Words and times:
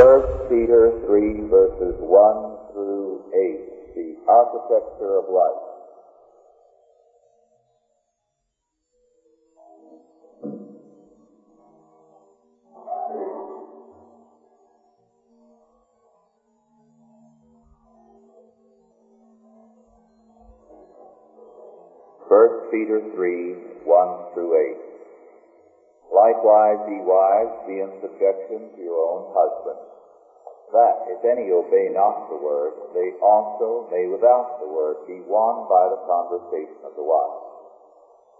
First 0.00 0.48
Peter 0.48 0.96
3 1.04 1.40
verses 1.50 1.94
1 2.00 2.72
through 2.72 3.20
8, 3.36 3.94
the 3.94 4.16
architecture 4.26 5.18
of 5.18 5.28
life. 5.28 5.60
First 22.26 22.70
Peter 22.70 23.02
3, 23.14 23.52
1 23.84 24.32
through 24.32 24.76
8. 24.76 24.79
Likewise, 26.20 26.84
ye 26.84 27.00
wives, 27.00 27.64
be 27.64 27.80
in 27.80 27.88
subjection 28.04 28.68
to 28.76 28.80
your 28.84 29.00
own 29.08 29.24
husbands, 29.32 29.88
that 30.68 31.08
if 31.08 31.24
any 31.24 31.48
obey 31.48 31.88
not 31.88 32.28
the 32.28 32.36
word, 32.36 32.76
they 32.92 33.16
also 33.24 33.88
may 33.88 34.04
without 34.04 34.60
the 34.60 34.68
word 34.68 35.00
be 35.08 35.24
won 35.24 35.64
by 35.64 35.88
the 35.88 36.04
conversation 36.04 36.84
of 36.84 36.92
the 36.92 37.08
wife, 37.08 37.40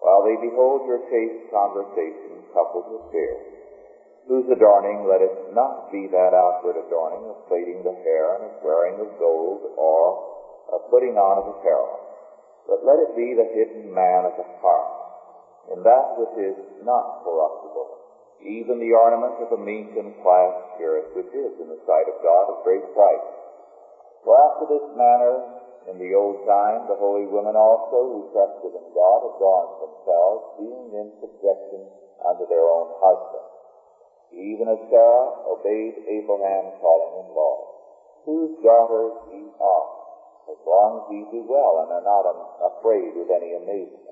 while 0.04 0.20
they 0.20 0.37
behold 0.37 0.84
your 0.84 1.01
chaste 1.09 1.40
conversation 1.48 2.45
coupled 2.52 2.84
with 2.92 3.09
fear, 3.16 3.32
whose 4.28 4.45
adorning 4.52 5.09
let 5.09 5.24
it 5.24 5.32
not 5.56 5.88
be 5.88 6.04
that 6.12 6.37
outward 6.37 6.76
adorning 6.76 7.32
of 7.32 7.48
plaiting 7.48 7.80
the 7.80 7.96
hair 8.04 8.37
and 8.37 8.45
of 8.45 8.60
wearing 8.60 9.01
of 9.01 9.09
gold 9.16 9.65
or 9.80 10.20
of 10.68 10.84
putting 10.92 11.16
on 11.16 11.40
of 11.40 11.48
apparel 11.48 11.96
but 12.68 12.84
let 12.87 13.02
it 13.02 13.16
be 13.16 13.34
the 13.34 13.51
hidden 13.51 13.88
man 13.90 14.23
of 14.28 14.37
the 14.37 14.46
heart, 14.62 14.99
in 15.70 15.83
that 15.87 16.06
which 16.19 16.34
is 16.38 16.59
not 16.83 17.23
corruptible, 17.23 17.88
even 18.42 18.83
the 18.83 18.91
ornament 18.91 19.38
of 19.38 19.55
a 19.55 19.60
meek 19.62 19.95
and 19.95 20.10
quiet 20.23 20.56
spirit, 20.74 21.06
which 21.15 21.30
is 21.30 21.52
in 21.62 21.69
the 21.70 21.83
sight 21.87 22.09
of 22.10 22.23
God 22.23 22.51
of 22.51 22.65
great 22.66 22.82
price. 22.95 23.29
For 24.24 24.35
after 24.35 24.66
this 24.66 24.87
manner, 24.99 25.40
in 25.88 25.96
the 25.96 26.12
old 26.12 26.45
time, 26.45 26.85
the 26.90 26.99
holy 26.99 27.24
women 27.24 27.57
also, 27.57 28.04
who 28.04 28.21
trusted 28.35 28.74
in 28.74 28.87
God, 28.93 29.21
adorned 29.24 29.74
themselves, 29.80 30.43
being 30.60 30.88
in 30.93 31.09
subjection 31.23 31.88
unto 32.21 32.45
their 32.51 32.66
own 32.66 32.90
husbands, 33.01 33.55
even 34.34 34.68
as 34.68 34.80
Sarah 34.90 35.30
obeyed 35.49 35.96
Abraham, 36.05 36.74
calling 36.82 37.12
him 37.16 37.29
Lord, 37.32 37.65
whose 38.27 38.52
daughters 38.60 39.16
ye 39.32 39.49
are 39.57 39.88
as 40.51 40.60
long 40.66 40.99
as 40.99 41.07
ye 41.15 41.23
do 41.30 41.46
well 41.46 41.87
and 41.87 41.95
are 41.95 42.07
not 42.07 42.27
afraid 42.74 43.15
with 43.15 43.30
any 43.30 43.55
amazement. 43.55 44.09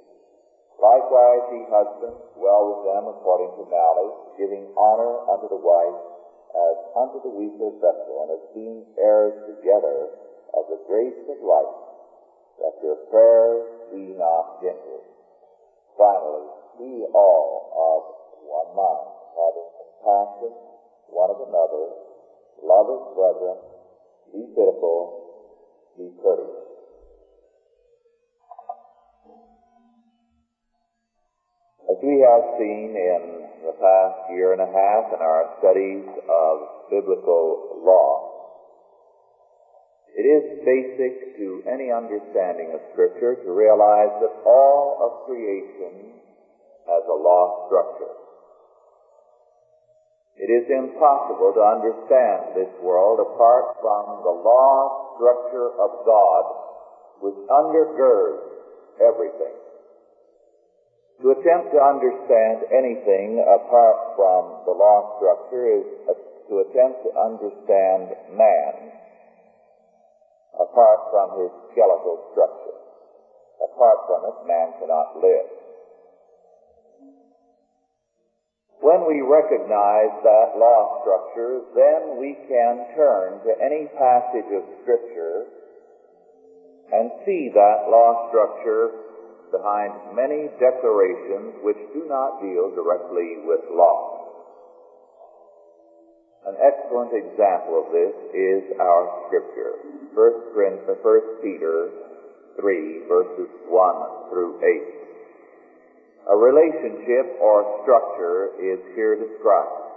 Likewise, 0.79 1.45
ye 1.51 1.67
husbands, 1.67 2.23
dwell 2.39 2.63
with 2.71 2.83
them 2.87 3.11
according 3.11 3.51
to 3.59 3.67
knowledge, 3.67 4.15
giving 4.39 4.71
honor 4.79 5.27
unto 5.27 5.51
the 5.51 5.59
wife 5.59 6.01
as 6.55 6.77
unto 6.95 7.19
the 7.27 7.35
weaker 7.35 7.75
vessel, 7.83 8.25
and 8.25 8.31
as 8.39 8.45
being 8.55 8.87
heirs 8.97 9.35
together 9.45 10.15
of 10.55 10.65
the 10.71 10.81
grace 10.87 11.19
of 11.29 11.39
life, 11.43 11.79
that 12.63 12.79
your 12.83 12.97
prayers 13.11 13.67
be 13.91 14.15
not 14.15 14.63
hindered. 14.63 15.07
Finally, 15.99 16.47
be 16.79 17.05
all 17.11 17.75
of 17.75 18.01
one 18.47 18.71
mind, 18.79 19.11
having 19.35 19.69
compassion 19.83 20.55
one 21.11 21.31
of 21.31 21.41
another, 21.41 21.91
love 22.63 22.87
as 22.93 23.05
brethren, 23.17 23.59
be 24.33 24.47
pitiful, 24.55 25.27
be 25.97 26.13
courteous. 26.23 26.68
We 32.09 32.25
have 32.25 32.57
seen 32.57 32.97
in 32.97 33.23
the 33.69 33.77
past 33.77 34.33
year 34.33 34.57
and 34.57 34.65
a 34.65 34.71
half 34.73 35.13
in 35.13 35.21
our 35.21 35.45
studies 35.61 36.09
of 36.09 36.89
biblical 36.89 37.85
law, 37.85 38.49
it 40.17 40.25
is 40.25 40.65
basic 40.65 41.37
to 41.37 41.61
any 41.69 41.93
understanding 41.93 42.73
of 42.73 42.81
Scripture 42.97 43.37
to 43.45 43.53
realize 43.53 44.09
that 44.25 44.33
all 44.49 44.97
of 45.05 45.29
creation 45.29 46.17
has 46.89 47.05
a 47.13 47.19
law 47.21 47.69
structure. 47.69 48.17
It 50.41 50.49
is 50.49 50.65
impossible 50.65 51.53
to 51.61 51.61
understand 51.61 52.57
this 52.57 52.73
world 52.81 53.21
apart 53.21 53.85
from 53.85 54.25
the 54.25 54.33
law 54.33 55.13
structure 55.21 55.77
of 55.77 56.09
God 56.09 56.45
which 57.21 57.37
undergirds 57.53 58.49
everything. 58.97 59.68
To 61.23 61.35
attempt 61.35 61.75
to 61.75 61.83
understand 61.83 62.63
anything 62.71 63.43
apart 63.43 64.15
from 64.15 64.63
the 64.63 64.71
law 64.71 65.19
structure 65.19 65.83
is 65.83 65.87
uh, 66.07 66.15
to 66.15 66.63
attempt 66.63 67.03
to 67.03 67.11
understand 67.19 68.15
man 68.39 68.95
apart 70.55 71.01
from 71.11 71.43
his 71.43 71.51
skeletal 71.75 72.23
structure. 72.31 72.79
Apart 73.59 73.99
from 74.07 74.31
it, 74.31 74.47
man 74.47 74.69
cannot 74.79 75.19
live. 75.19 75.51
When 78.79 79.11
we 79.11 79.19
recognize 79.21 80.15
that 80.23 80.55
law 80.55 81.03
structure, 81.03 81.67
then 81.75 82.23
we 82.23 82.39
can 82.47 82.95
turn 82.95 83.43
to 83.43 83.59
any 83.59 83.91
passage 83.99 84.47
of 84.55 84.63
Scripture 84.87 85.51
and 86.95 87.11
see 87.27 87.51
that 87.53 87.91
law 87.91 88.31
structure 88.31 89.08
behind 89.51 90.17
many 90.17 90.49
declarations 90.61 91.61
which 91.65 91.81
do 91.95 92.05
not 92.09 92.41
deal 92.41 92.73
directly 92.75 93.45
with 93.45 93.61
law. 93.73 94.19
An 96.47 96.57
excellent 96.65 97.13
example 97.13 97.85
of 97.85 97.93
this 97.93 98.15
is 98.33 98.63
our 98.81 99.29
Scripture. 99.29 99.85
1 100.17 100.55
Corinthians, 100.55 100.89
uh, 100.89 101.05
1 101.05 101.45
Peter 101.45 101.77
3, 102.57 103.05
verses 103.09 103.51
1 103.69 104.31
through 104.31 104.57
8. 104.63 104.99
A 106.29 106.37
relationship 106.37 107.41
or 107.41 107.85
structure 107.85 108.53
is 108.61 108.81
here 108.97 109.17
described. 109.17 109.89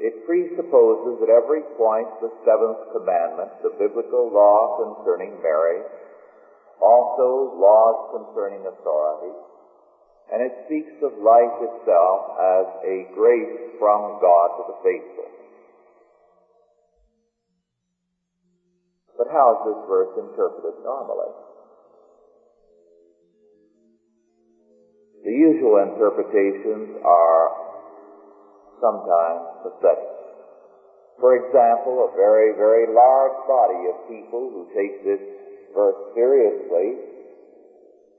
It 0.00 0.24
presupposes 0.24 1.20
at 1.22 1.28
every 1.28 1.60
point 1.76 2.08
the 2.24 2.32
seventh 2.46 2.80
commandment, 2.96 3.50
the 3.62 3.76
biblical 3.76 4.32
law 4.32 4.80
concerning 4.80 5.36
marriage, 5.44 5.84
also 6.80 7.54
laws 7.56 7.98
concerning 8.16 8.64
authority, 8.66 9.36
and 10.32 10.42
it 10.42 10.52
speaks 10.66 10.96
of 11.02 11.12
life 11.20 11.56
itself 11.60 12.20
as 12.40 12.66
a 12.84 12.96
grace 13.14 13.76
from 13.78 14.20
God 14.20 14.48
to 14.56 14.62
the 14.72 14.78
faithful. 14.82 15.28
But 19.20 19.28
how 19.28 19.52
is 19.52 19.60
this 19.68 19.80
verse 19.84 20.12
interpreted 20.16 20.80
normally? 20.82 21.32
The 25.24 25.36
usual 25.36 25.84
interpretations 25.84 26.96
are 27.04 27.44
sometimes 28.80 29.44
pathetic. 29.60 30.08
For 31.20 31.36
example, 31.36 32.08
a 32.08 32.16
very, 32.16 32.56
very 32.56 32.88
large 32.88 33.36
body 33.44 33.92
of 33.92 34.08
people 34.08 34.48
who 34.48 34.64
take 34.72 35.04
this 35.04 35.20
verse 35.74 35.96
seriously 36.14 36.98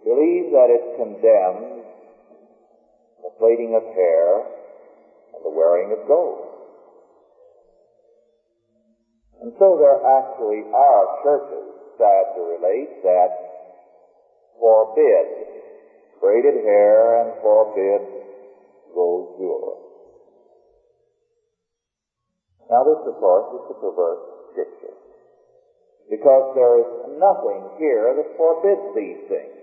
believe 0.03 0.51
that 0.51 0.69
it 0.69 0.97
condemns 0.97 1.85
the 3.21 3.31
plaiting 3.37 3.75
of 3.75 3.83
hair 3.93 4.41
and 5.33 5.41
the 5.45 5.53
wearing 5.53 5.91
of 5.91 6.07
gold. 6.07 6.47
And 9.41 9.53
so 9.57 9.77
there 9.77 9.97
actually 10.05 10.61
are 10.69 11.21
churches, 11.23 11.73
sad 11.97 12.23
to 12.37 12.41
relate, 12.41 13.01
that 13.03 13.29
forbid 14.59 15.25
braided 16.21 16.63
hair 16.63 17.25
and 17.25 17.41
forbid 17.41 18.01
gold 18.93 19.37
jewelry. 19.37 19.81
Now 22.69 22.83
this, 22.85 23.01
of 23.05 23.19
course, 23.19 23.49
is 23.57 23.67
the 23.67 23.77
perverse. 23.81 24.30
Because 26.11 26.51
there 26.59 26.75
is 26.83 26.91
nothing 27.15 27.79
here 27.79 28.11
that 28.19 28.35
forbids 28.35 28.91
these 28.91 29.21
things. 29.31 29.61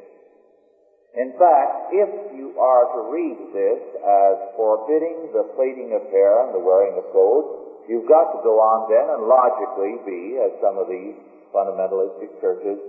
In 1.12 1.36
fact, 1.36 1.92
if 1.92 2.10
you 2.40 2.56
are 2.56 2.88
to 2.88 3.00
read 3.12 3.38
this 3.52 3.80
as 4.00 4.34
forbidding 4.56 5.28
the 5.36 5.44
plaiting 5.60 5.92
of 5.92 6.08
hair 6.08 6.48
and 6.48 6.56
the 6.56 6.64
wearing 6.64 6.96
of 6.96 7.04
gold, 7.12 7.84
you've 7.84 8.08
got 8.08 8.32
to 8.32 8.40
go 8.40 8.56
on 8.64 8.88
then 8.88 9.12
and 9.12 9.28
logically 9.28 10.00
be, 10.08 10.40
as 10.40 10.56
some 10.64 10.80
of 10.80 10.88
these 10.88 11.16
fundamentalistic 11.52 12.32
churches 12.40 12.80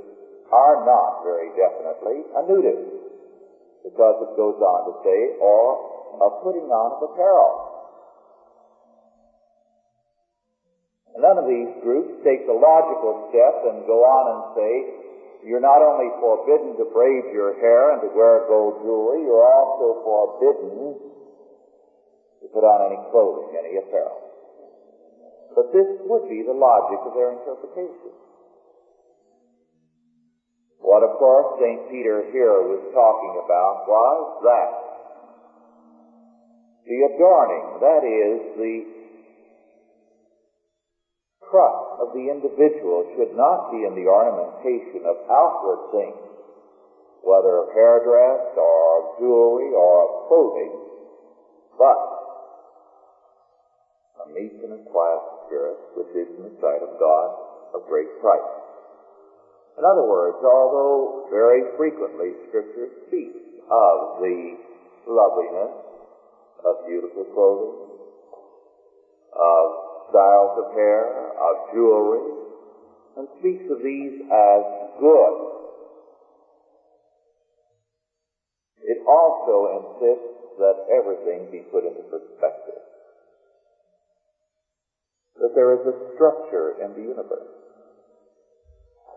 are 0.56 0.88
not 0.88 1.24
very 1.28 1.52
definitely, 1.60 2.24
a 2.36 2.42
nudist 2.48 3.00
because 3.84 4.16
it 4.28 4.36
goes 4.36 4.60
on 4.60 4.80
to 4.92 4.94
say, 5.04 5.20
or 5.40 6.20
a 6.20 6.30
putting 6.44 6.68
on 6.68 7.00
of 7.00 7.12
apparel. 7.12 7.69
None 11.20 11.36
of 11.36 11.52
these 11.52 11.72
groups 11.84 12.24
take 12.24 12.48
the 12.48 12.56
logical 12.56 13.28
step 13.28 13.56
and 13.68 13.84
go 13.84 14.08
on 14.08 14.24
and 14.32 14.42
say, 14.56 14.74
you're 15.44 15.64
not 15.64 15.84
only 15.84 16.08
forbidden 16.20 16.80
to 16.80 16.88
braid 16.92 17.32
your 17.36 17.60
hair 17.60 17.96
and 17.96 18.00
to 18.04 18.10
wear 18.16 18.48
gold 18.48 18.84
jewelry, 18.84 19.24
you're 19.24 19.44
also 19.44 20.04
forbidden 20.04 20.96
to 22.40 22.46
put 22.52 22.64
on 22.64 22.92
any 22.92 23.00
clothing, 23.12 23.52
any 23.56 23.80
apparel. 23.80 24.20
But 25.56 25.76
this 25.76 25.88
would 26.08 26.28
be 26.32 26.44
the 26.44 26.56
logic 26.56 27.04
of 27.04 27.12
their 27.16 27.36
interpretation. 27.36 28.16
What, 30.80 31.04
of 31.04 31.20
course, 31.20 31.60
St. 31.60 31.92
Peter 31.92 32.32
here 32.32 32.64
was 32.64 32.80
talking 32.96 33.44
about 33.44 33.88
was 33.92 34.24
that. 34.48 34.72
The 36.88 37.00
adorning, 37.12 37.66
that 37.84 38.04
is, 38.08 38.38
the 38.56 38.99
trust 41.50 42.02
of 42.02 42.14
the 42.14 42.30
individual 42.30 43.06
should 43.18 43.36
not 43.36 43.74
be 43.74 43.84
in 43.86 43.94
the 43.98 44.08
ornamentation 44.08 45.06
of 45.06 45.18
outward 45.30 45.92
things, 45.92 46.22
whether 47.26 47.66
of 47.66 47.74
hairdress 47.74 48.56
or 48.56 48.80
of 48.98 49.04
jewelry 49.20 49.74
or 49.74 49.94
of 50.06 50.12
clothing, 50.30 50.74
but 51.78 52.00
a 54.24 54.26
meek 54.30 54.56
and 54.64 54.74
a 54.74 54.84
quiet 54.90 55.24
spirit, 55.46 55.78
which 55.98 56.12
is 56.16 56.30
in 56.38 56.44
the 56.44 56.56
sight 56.62 56.82
of 56.84 57.00
God 57.00 57.30
of 57.74 57.88
great 57.88 58.10
price. 58.22 58.54
In 59.78 59.86
other 59.86 60.04
words, 60.04 60.38
although 60.44 61.28
very 61.32 61.64
frequently 61.78 62.36
Scripture 62.50 62.90
speaks 63.08 63.40
of 63.72 64.20
the 64.20 64.58
loveliness 65.08 65.72
of 66.66 66.86
beautiful 66.86 67.24
clothing, 67.32 67.90
of 69.40 69.89
styles 70.10 70.54
of 70.58 70.74
hair, 70.74 71.32
of 71.38 71.56
jewelry, 71.74 72.26
and 73.18 73.28
speaks 73.40 73.66
of 73.70 73.80
these 73.84 74.22
as 74.28 74.64
good, 75.00 75.36
it 78.84 79.00
also 79.08 79.84
insists 79.84 80.58
that 80.58 80.76
everything 80.92 81.50
be 81.52 81.64
put 81.72 81.86
into 81.86 82.04
perspective. 82.10 82.82
That 85.40 85.56
there 85.56 85.74
is 85.74 85.86
a 85.88 85.96
structure 86.16 86.76
in 86.84 86.94
the 86.96 87.02
universe 87.02 87.60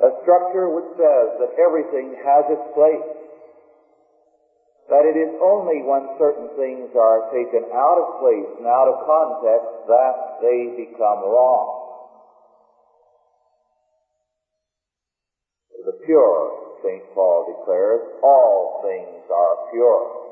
a 0.02 0.10
structure 0.26 0.66
which 0.66 0.90
says 0.98 1.38
that 1.38 1.54
everything 1.62 2.18
has 2.18 2.42
its 2.50 2.66
place. 2.74 3.21
That 4.90 5.06
it 5.06 5.14
is 5.14 5.30
only 5.40 5.82
when 5.86 6.18
certain 6.18 6.50
things 6.58 6.90
are 6.98 7.30
taken 7.30 7.70
out 7.70 7.98
of 8.02 8.20
place 8.20 8.50
and 8.58 8.66
out 8.66 8.90
of 8.90 9.06
context 9.06 9.86
that 9.86 10.14
they 10.42 10.74
become 10.86 11.22
wrong. 11.22 11.82
The 15.86 15.98
pure, 16.06 16.78
St. 16.82 17.02
Paul 17.14 17.58
declares, 17.58 18.02
all 18.22 18.82
things 18.82 19.22
are 19.30 19.56
pure. 19.70 20.22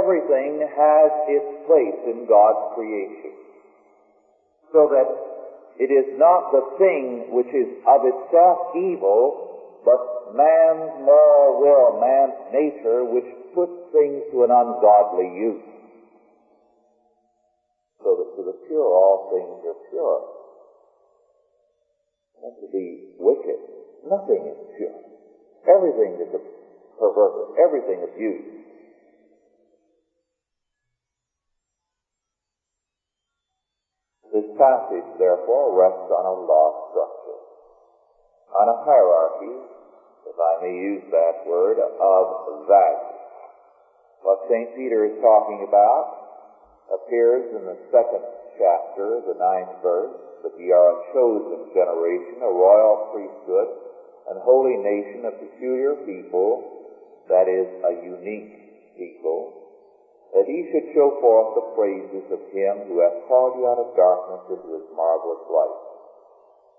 Everything 0.00 0.64
has 0.64 1.10
its 1.28 1.50
place 1.66 2.00
in 2.08 2.26
God's 2.28 2.74
creation. 2.74 3.36
So 4.72 4.88
that 4.88 5.08
it 5.76 5.90
is 5.92 6.18
not 6.18 6.52
the 6.52 6.64
thing 6.78 7.34
which 7.34 7.52
is 7.52 7.68
of 7.84 8.00
itself 8.06 8.76
evil, 8.76 9.82
but 9.84 10.13
man's 10.32 11.04
moral 11.04 11.60
will, 11.60 12.00
man's 12.00 12.38
nature, 12.54 13.04
which 13.04 13.28
puts 13.52 13.76
things 13.92 14.24
to 14.32 14.44
an 14.44 14.50
ungodly 14.50 15.28
use. 15.36 15.66
So 18.00 18.16
that 18.16 18.30
to 18.36 18.42
the 18.48 18.56
pure 18.68 18.88
all 18.88 19.28
things 19.28 19.60
are 19.68 19.80
pure. 19.90 20.20
And 22.44 22.52
to 22.60 22.66
the 22.72 22.88
wicked, 23.20 23.60
nothing 24.08 24.42
is 24.48 24.60
pure. 24.76 24.96
Everything 25.64 26.20
is 26.20 26.28
perverted, 26.98 27.56
everything 27.56 28.04
abused. 28.04 28.64
This 34.34 34.50
passage, 34.58 35.08
therefore, 35.16 35.78
rests 35.78 36.10
on 36.10 36.24
a 36.26 36.34
law 36.42 36.90
structure, 36.90 37.40
on 38.50 38.66
a 38.66 38.76
hierarchy, 38.82 39.73
if 40.26 40.36
I 40.36 40.52
may 40.64 40.74
use 40.74 41.04
that 41.10 41.46
word, 41.46 41.78
of 41.78 42.66
value. 42.66 43.14
What 44.24 44.48
St. 44.48 44.72
Peter 44.76 45.04
is 45.04 45.20
talking 45.20 45.66
about 45.68 46.24
appears 46.88 47.52
in 47.52 47.64
the 47.68 47.78
second 47.92 48.24
chapter, 48.56 49.20
the 49.28 49.36
ninth 49.36 49.84
verse, 49.84 50.16
that 50.44 50.56
ye 50.56 50.72
are 50.72 50.96
a 50.96 51.02
chosen 51.12 51.68
generation, 51.72 52.40
a 52.40 52.52
royal 52.52 53.12
priesthood, 53.12 53.68
an 54.32 54.40
holy 54.40 54.76
nation, 54.80 55.28
a 55.28 55.34
peculiar 55.36 55.96
people, 56.08 56.64
that 57.28 57.48
is, 57.48 57.68
a 57.84 57.92
unique 58.04 58.96
people, 58.96 59.64
that 60.32 60.48
he 60.48 60.66
should 60.72 60.92
show 60.92 61.20
forth 61.20 61.54
the 61.56 61.68
praises 61.76 62.26
of 62.32 62.40
him 62.52 62.88
who 62.88 63.00
hath 63.00 63.28
called 63.28 63.60
you 63.60 63.64
out 63.68 63.80
of 63.80 63.96
darkness 63.96 64.56
into 64.56 64.68
his 64.76 64.88
marvelous 64.96 65.44
light. 65.52 65.83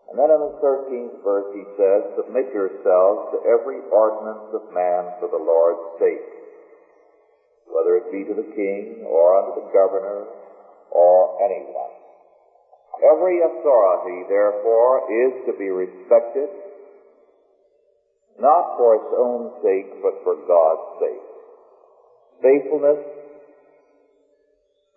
And 0.10 0.20
then 0.20 0.30
in 0.30 0.42
the 0.42 0.58
thirteenth 0.62 1.18
verse 1.24 1.50
he 1.54 1.66
says, 1.76 2.02
Submit 2.16 2.54
yourselves 2.54 3.34
to 3.34 3.38
every 3.50 3.82
ordinance 3.90 4.54
of 4.54 4.74
man 4.74 5.18
for 5.20 5.28
the 5.28 5.42
Lord's 5.42 6.00
sake, 6.00 6.30
whether 7.68 7.98
it 7.98 8.12
be 8.14 8.24
to 8.24 8.36
the 8.38 8.50
king, 8.56 9.04
or 9.10 9.36
unto 9.42 9.60
the 9.60 9.70
governor, 9.74 10.30
or 10.92 11.42
anyone. 11.44 11.96
Every 13.04 13.42
authority, 13.44 14.24
therefore, 14.30 15.04
is 15.12 15.34
to 15.48 15.54
be 15.58 15.68
respected, 15.68 16.50
not 18.40 18.78
for 18.78 18.96
its 18.96 19.12
own 19.20 19.52
sake, 19.64 20.02
but 20.02 20.24
for 20.24 20.36
God's 20.48 21.00
sake. 21.02 21.28
Faithfulness 22.42 23.00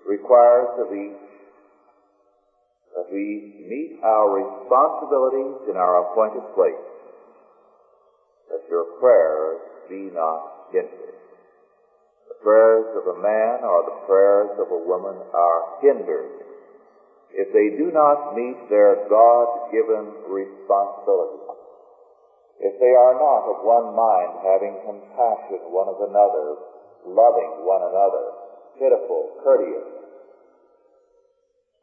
requires 0.07 0.69
of 0.79 0.95
each 0.95 1.28
that 2.99 3.15
we 3.15 3.47
meet 3.63 3.95
our 4.03 4.27
responsibilities 4.43 5.71
in 5.71 5.79
our 5.79 6.11
appointed 6.11 6.43
place, 6.59 6.83
that 8.51 8.67
your 8.67 8.99
prayers 8.99 9.63
be 9.87 10.11
not 10.11 10.67
hindered. 10.75 11.15
The 12.27 12.43
prayers 12.43 12.91
of 12.99 13.07
a 13.15 13.23
man 13.23 13.63
or 13.63 13.87
the 13.87 14.03
prayers 14.03 14.51
of 14.59 14.67
a 14.75 14.83
woman 14.83 15.15
are 15.31 15.79
hindered 15.79 16.43
if 17.39 17.55
they 17.55 17.71
do 17.79 17.95
not 17.95 18.35
meet 18.35 18.59
their 18.67 19.07
God-given 19.07 20.27
responsibilities. 20.27 21.55
If 22.59 22.83
they 22.83 22.99
are 22.99 23.15
not 23.15 23.47
of 23.47 23.63
one 23.63 23.95
mind, 23.95 24.43
having 24.43 24.75
compassion 24.83 25.71
one 25.71 25.87
of 25.87 26.03
another, 26.03 26.59
loving 27.07 27.63
one 27.63 27.87
another, 27.87 28.35
pitiful, 28.75 29.39
courteous, 29.47 29.98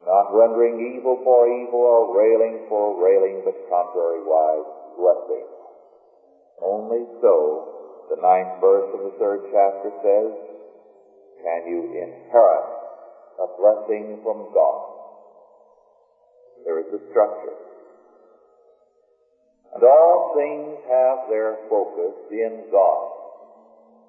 not 0.06 0.30
rendering 0.30 0.96
evil 0.96 1.18
for 1.26 1.50
evil 1.50 1.82
or 1.82 2.14
railing 2.14 2.64
for 2.70 2.94
railing, 3.02 3.42
but 3.44 3.58
contrariwise 3.66 4.70
blessing. 4.96 5.46
Only 6.62 7.04
so, 7.20 8.06
the 8.14 8.22
ninth 8.22 8.62
verse 8.62 8.88
of 8.94 9.02
the 9.02 9.14
third 9.18 9.42
chapter 9.50 9.90
says, 10.00 10.30
can 11.42 11.66
you 11.68 11.90
inherit 11.90 12.76
a 13.38 13.46
blessing 13.60 14.18
from 14.22 14.48
God. 14.54 14.80
There 16.64 16.80
is 16.80 16.88
a 16.88 17.00
structure. 17.10 17.56
And 19.74 19.84
all 19.84 20.32
things 20.34 20.80
have 20.88 21.28
their 21.28 21.56
focus 21.68 22.16
in 22.32 22.64
God. 22.72 23.12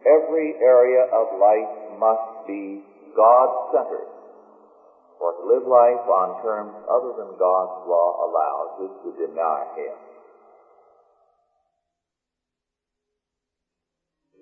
Every 0.07 0.55
area 0.63 1.03
of 1.11 1.39
life 1.39 1.99
must 1.99 2.47
be 2.47 2.79
God-centered. 3.15 4.16
For 5.17 5.33
to 5.33 5.43
live 5.49 5.65
life 5.65 6.05
on 6.05 6.37
terms 6.45 6.77
other 6.85 7.13
than 7.17 7.33
God's 7.41 7.77
law 7.89 8.21
allows 8.21 8.85
is 8.85 8.93
to 9.01 9.11
deny 9.25 9.65
Him. 9.73 9.97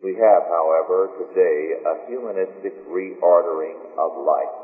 We 0.04 0.20
have, 0.20 0.44
however, 0.52 1.16
today 1.16 1.80
a 1.80 1.96
humanistic 2.12 2.76
reordering 2.92 3.80
of 3.98 4.20
life. 4.20 4.56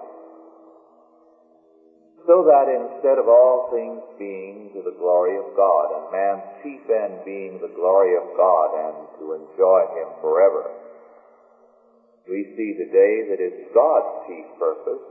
So 2.27 2.43
that 2.45 2.67
instead 2.67 3.17
of 3.17 3.25
all 3.31 3.71
things 3.71 4.03
being 4.19 4.69
to 4.75 4.83
the 4.83 4.93
glory 4.99 5.39
of 5.39 5.47
God, 5.55 5.95
and 5.95 6.11
man's 6.11 6.45
chief 6.61 6.83
end 6.91 7.25
being 7.25 7.57
the 7.57 7.73
glory 7.73 8.13
of 8.19 8.27
God 8.37 8.67
and 8.75 8.95
to 9.17 9.33
enjoy 9.33 9.81
Him 9.95 10.11
forever, 10.19 10.69
we 12.27 12.45
see 12.53 12.75
today 12.77 13.25
that 13.31 13.41
it's 13.41 13.73
God's 13.73 14.27
chief 14.27 14.45
purpose 14.59 15.10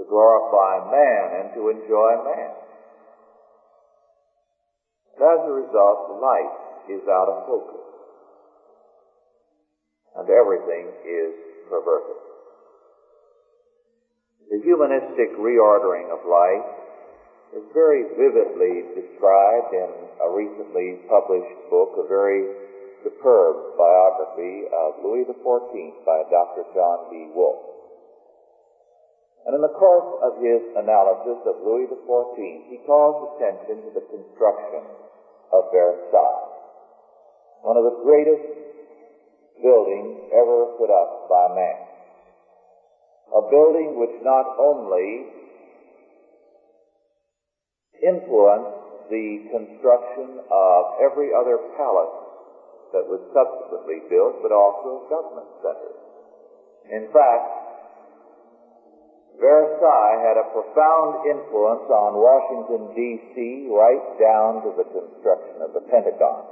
to 0.00 0.08
glorify 0.08 0.80
man 0.88 1.44
and 1.44 1.46
to 1.52 1.68
enjoy 1.68 2.16
man. 2.24 2.56
As 5.20 5.40
a 5.44 5.52
result, 5.52 6.16
life 6.16 6.88
is 6.88 7.04
out 7.04 7.28
of 7.28 7.44
focus. 7.44 7.84
And 10.16 10.24
everything 10.32 10.88
is 11.04 11.36
perverted. 11.68 12.16
The 14.48 14.64
humanistic 14.64 15.36
reordering 15.36 16.08
of 16.08 16.24
life 16.24 17.60
is 17.60 17.62
very 17.76 18.08
vividly 18.16 18.88
described 18.96 19.76
in 19.76 19.90
a 20.24 20.28
recently 20.32 21.04
published 21.12 21.60
book, 21.68 22.00
a 22.00 22.08
very 22.08 22.48
superb 23.04 23.76
biography 23.76 24.64
of 24.72 25.04
Louis 25.04 25.28
XIV 25.28 26.04
by 26.08 26.24
Dr. 26.32 26.64
John 26.72 27.12
B. 27.12 27.28
Wolf. 27.36 27.79
And 29.46 29.56
in 29.56 29.62
the 29.64 29.72
course 29.72 30.20
of 30.20 30.36
his 30.44 30.60
analysis 30.76 31.40
of 31.48 31.64
Louis 31.64 31.88
XIV, 31.88 32.36
he 32.68 32.78
calls 32.84 33.34
attention 33.34 33.88
to 33.88 33.90
the 33.96 34.04
construction 34.12 34.84
of 35.52 35.72
Versailles, 35.72 36.46
one 37.62 37.76
of 37.76 37.84
the 37.84 37.98
greatest 38.04 38.46
buildings 39.62 40.28
ever 40.32 40.76
put 40.76 40.92
up 40.92 41.28
by 41.28 41.54
man. 41.56 41.78
A 43.30 43.42
building 43.48 43.98
which 43.98 44.16
not 44.22 44.44
only 44.58 45.24
influenced 48.00 49.08
the 49.10 49.28
construction 49.50 50.40
of 50.50 50.82
every 51.02 51.30
other 51.34 51.58
palace 51.76 52.16
that 52.92 53.06
was 53.06 53.22
subsequently 53.30 54.02
built, 54.10 54.42
but 54.42 54.50
also 54.50 55.06
government 55.10 55.50
centers. 55.62 56.00
In 56.90 57.06
fact, 57.12 57.59
Versailles 59.40 60.20
had 60.20 60.36
a 60.36 60.52
profound 60.52 61.24
influence 61.24 61.88
on 61.88 62.12
Washington, 62.20 62.92
D.C., 62.92 63.72
right 63.72 64.04
down 64.20 64.60
to 64.68 64.70
the 64.76 64.84
construction 64.92 65.64
of 65.64 65.72
the 65.72 65.80
Pentagon. 65.88 66.44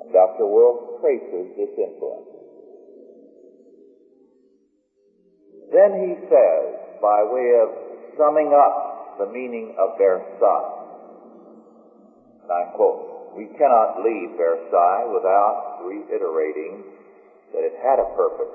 And 0.00 0.08
Dr. 0.08 0.48
Wolf 0.48 1.04
traces 1.04 1.52
this 1.52 1.76
influence. 1.76 2.32
Then 5.68 5.92
he 6.00 6.12
says, 6.32 6.64
by 7.00 7.24
way 7.28 7.60
of 7.60 7.68
summing 8.16 8.56
up 8.56 9.18
the 9.20 9.28
meaning 9.28 9.76
of 9.76 9.96
Versailles, 10.00 10.80
and 12.42 12.50
I 12.50 12.72
quote, 12.72 13.36
we 13.36 13.46
cannot 13.56 14.00
leave 14.00 14.36
Versailles 14.36 15.08
without 15.12 15.84
reiterating 15.84 16.84
that 17.52 17.64
it 17.64 17.76
had 17.84 18.00
a 18.00 18.08
purpose 18.16 18.52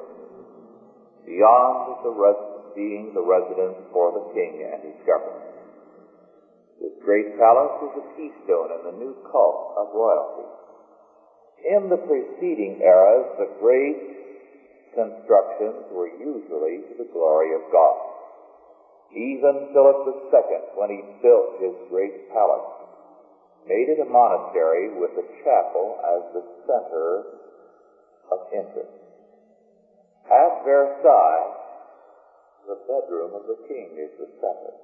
beyond 1.25 2.03
the 2.03 2.10
res- 2.10 2.47
being 2.77 3.10
the 3.17 3.25
residence 3.25 3.81
for 3.89 4.13
the 4.13 4.25
king 4.38 4.62
and 4.62 4.86
his 4.86 5.01
government. 5.01 5.50
This 6.77 6.93
great 7.01 7.34
palace 7.41 7.89
is 7.89 7.93
a 7.98 8.05
keystone 8.13 8.69
in 8.77 8.81
the 8.86 8.98
new 9.01 9.17
cult 9.25 9.74
of 9.81 9.98
royalty. 9.98 10.46
In 11.65 11.89
the 11.89 11.98
preceding 12.05 12.77
eras, 12.86 13.34
the 13.41 13.50
great 13.57 13.98
constructions 14.93 15.89
were 15.89 16.13
usually 16.22 16.86
to 16.86 16.93
the 17.01 17.10
glory 17.10 17.57
of 17.57 17.65
God. 17.74 17.98
Even 19.10 19.74
Philip 19.74 20.29
II, 20.29 20.77
when 20.77 20.89
he 20.93 21.01
built 21.25 21.57
his 21.57 21.74
great 21.89 22.29
palace, 22.29 22.77
made 23.65 23.89
it 23.89 24.00
a 24.00 24.05
monastery 24.05 24.93
with 25.01 25.17
a 25.17 25.25
chapel 25.41 25.98
as 25.98 26.22
the 26.38 26.46
center 26.69 27.41
of 28.31 28.39
interest. 28.53 28.93
At 30.29 30.63
Versailles, 30.63 31.67
the 32.68 32.84
bedroom 32.84 33.32
of 33.32 33.48
the 33.48 33.64
king 33.72 33.96
is 33.96 34.12
the 34.20 34.28
center, 34.44 34.76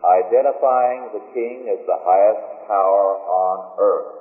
identifying 0.00 1.12
the 1.12 1.24
king 1.36 1.68
as 1.68 1.84
the 1.84 2.00
highest 2.00 2.64
power 2.64 3.20
on 3.28 3.76
earth, 3.76 4.16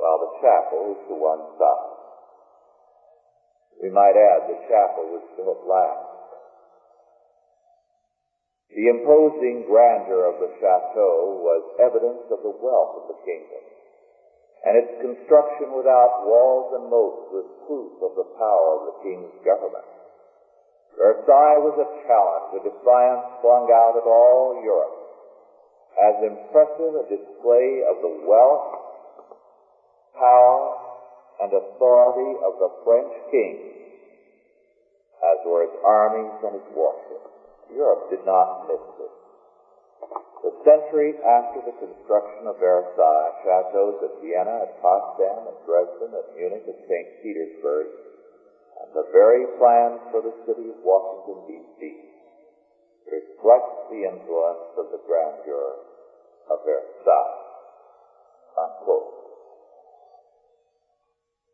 while 0.00 0.18
the 0.24 0.32
chapel 0.40 0.96
is 0.96 1.00
to 1.04 1.14
one 1.20 1.44
side. 1.60 2.00
We 3.84 3.92
might 3.92 4.16
add 4.16 4.48
the 4.48 4.60
chapel 4.72 5.04
was 5.12 5.24
built 5.36 5.60
last. 5.68 6.08
The 8.72 8.88
imposing 8.88 9.68
grandeur 9.68 10.32
of 10.32 10.40
the 10.40 10.52
chateau 10.56 11.44
was 11.44 11.76
evidence 11.76 12.24
of 12.32 12.40
the 12.40 12.56
wealth 12.56 13.04
of 13.04 13.12
the 13.12 13.20
kingdom, 13.20 13.64
and 14.64 14.80
its 14.80 14.96
construction 15.04 15.76
without 15.76 16.24
walls 16.24 16.72
and 16.72 16.88
moats 16.88 17.28
was 17.28 17.44
proof 17.68 17.92
of 18.00 18.16
the 18.16 18.28
power 18.40 18.80
of 18.80 18.82
the 18.88 18.96
king's 19.04 19.36
government. 19.44 19.99
Versailles 21.00 21.64
was 21.64 21.80
a 21.80 21.88
challenge, 22.04 22.60
a 22.60 22.68
defiance 22.68 23.24
flung 23.40 23.72
out 23.72 23.96
at 23.96 24.04
all 24.04 24.60
Europe, 24.60 25.00
as 25.96 26.14
impressive 26.20 26.92
a 26.92 27.08
display 27.08 27.80
of 27.88 28.04
the 28.04 28.14
wealth, 28.28 28.68
power, 30.12 30.76
and 31.40 31.56
authority 31.56 32.36
of 32.44 32.60
the 32.60 32.70
French 32.84 33.12
king 33.32 33.80
as 35.20 35.38
were 35.44 35.68
his 35.68 35.76
armies 35.84 36.36
and 36.44 36.56
his 36.56 36.68
warships. 36.72 37.28
Europe 37.72 38.08
did 38.08 38.24
not 38.24 38.66
miss 38.68 38.80
this. 38.96 39.16
The 40.40 40.54
century 40.64 41.12
after 41.20 41.60
the 41.60 41.76
construction 41.76 42.48
of 42.48 42.56
Versailles, 42.56 43.32
chateaus 43.44 44.00
at 44.00 44.14
Vienna, 44.24 44.64
at 44.64 44.80
Potsdam, 44.80 45.44
at 45.44 45.58
Dresden, 45.68 46.16
at 46.16 46.32
Munich, 46.32 46.64
at 46.64 46.80
St. 46.88 47.08
Petersburg, 47.20 48.09
and 48.80 48.90
the 48.96 49.06
very 49.12 49.44
plans 49.60 50.00
for 50.10 50.20
the 50.24 50.34
city 50.48 50.72
of 50.72 50.78
Washington, 50.80 51.44
D.C. 51.46 51.80
reflect 53.06 53.70
the 53.92 54.08
influence 54.08 54.68
of 54.76 54.88
the 54.88 55.02
grandeur 55.04 55.84
of 56.48 56.58
Versailles. 56.64 57.40
Unquote. 58.56 59.20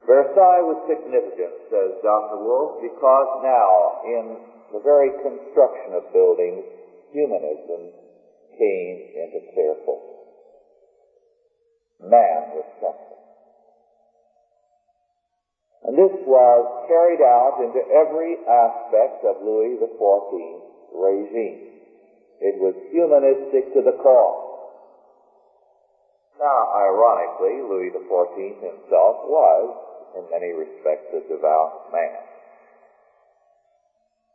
Versailles 0.07 0.63
was 0.63 0.79
significant, 0.87 1.55
says 1.67 1.99
Dr. 1.99 2.39
Wolf, 2.39 2.79
because 2.79 3.31
now 3.43 3.99
in 4.07 4.39
the 4.71 4.83
very 4.87 5.11
construction 5.19 5.99
of 5.99 6.07
buildings, 6.15 6.63
humanism 7.11 7.91
came 8.55 8.97
into 9.19 9.43
clear 9.51 9.75
focus. 9.83 10.17
Man 12.01 12.55
was 12.55 12.67
central. 12.79 13.16
And 15.87 15.95
this 15.95 16.19
was 16.27 16.63
carried 16.91 17.23
out 17.23 17.63
into 17.63 17.79
every 17.79 18.35
aspect 18.43 19.23
of 19.23 19.39
Louis 19.39 19.79
XIV's 19.79 20.67
regime. 20.91 21.63
It 22.43 22.59
was 22.59 22.75
humanistic 22.91 23.71
to 23.75 23.87
the 23.87 23.95
core. 24.03 24.43
Now, 26.43 26.75
ironically, 26.75 27.63
Louis 27.63 27.95
XIV 27.95 28.67
himself 28.67 29.31
was, 29.31 29.65
in 30.19 30.27
many 30.35 30.53
respects, 30.53 31.07
a 31.15 31.23
devout 31.31 31.95
man. 31.95 32.19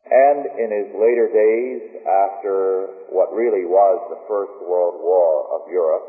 And 0.08 0.46
in 0.56 0.70
his 0.72 0.90
later 0.96 1.28
days, 1.30 2.00
after 2.08 3.12
what 3.12 3.36
really 3.36 3.68
was 3.68 4.00
the 4.08 4.24
First 4.28 4.56
World 4.64 5.04
War 5.04 5.62
of 5.62 5.70
Europe, 5.70 6.08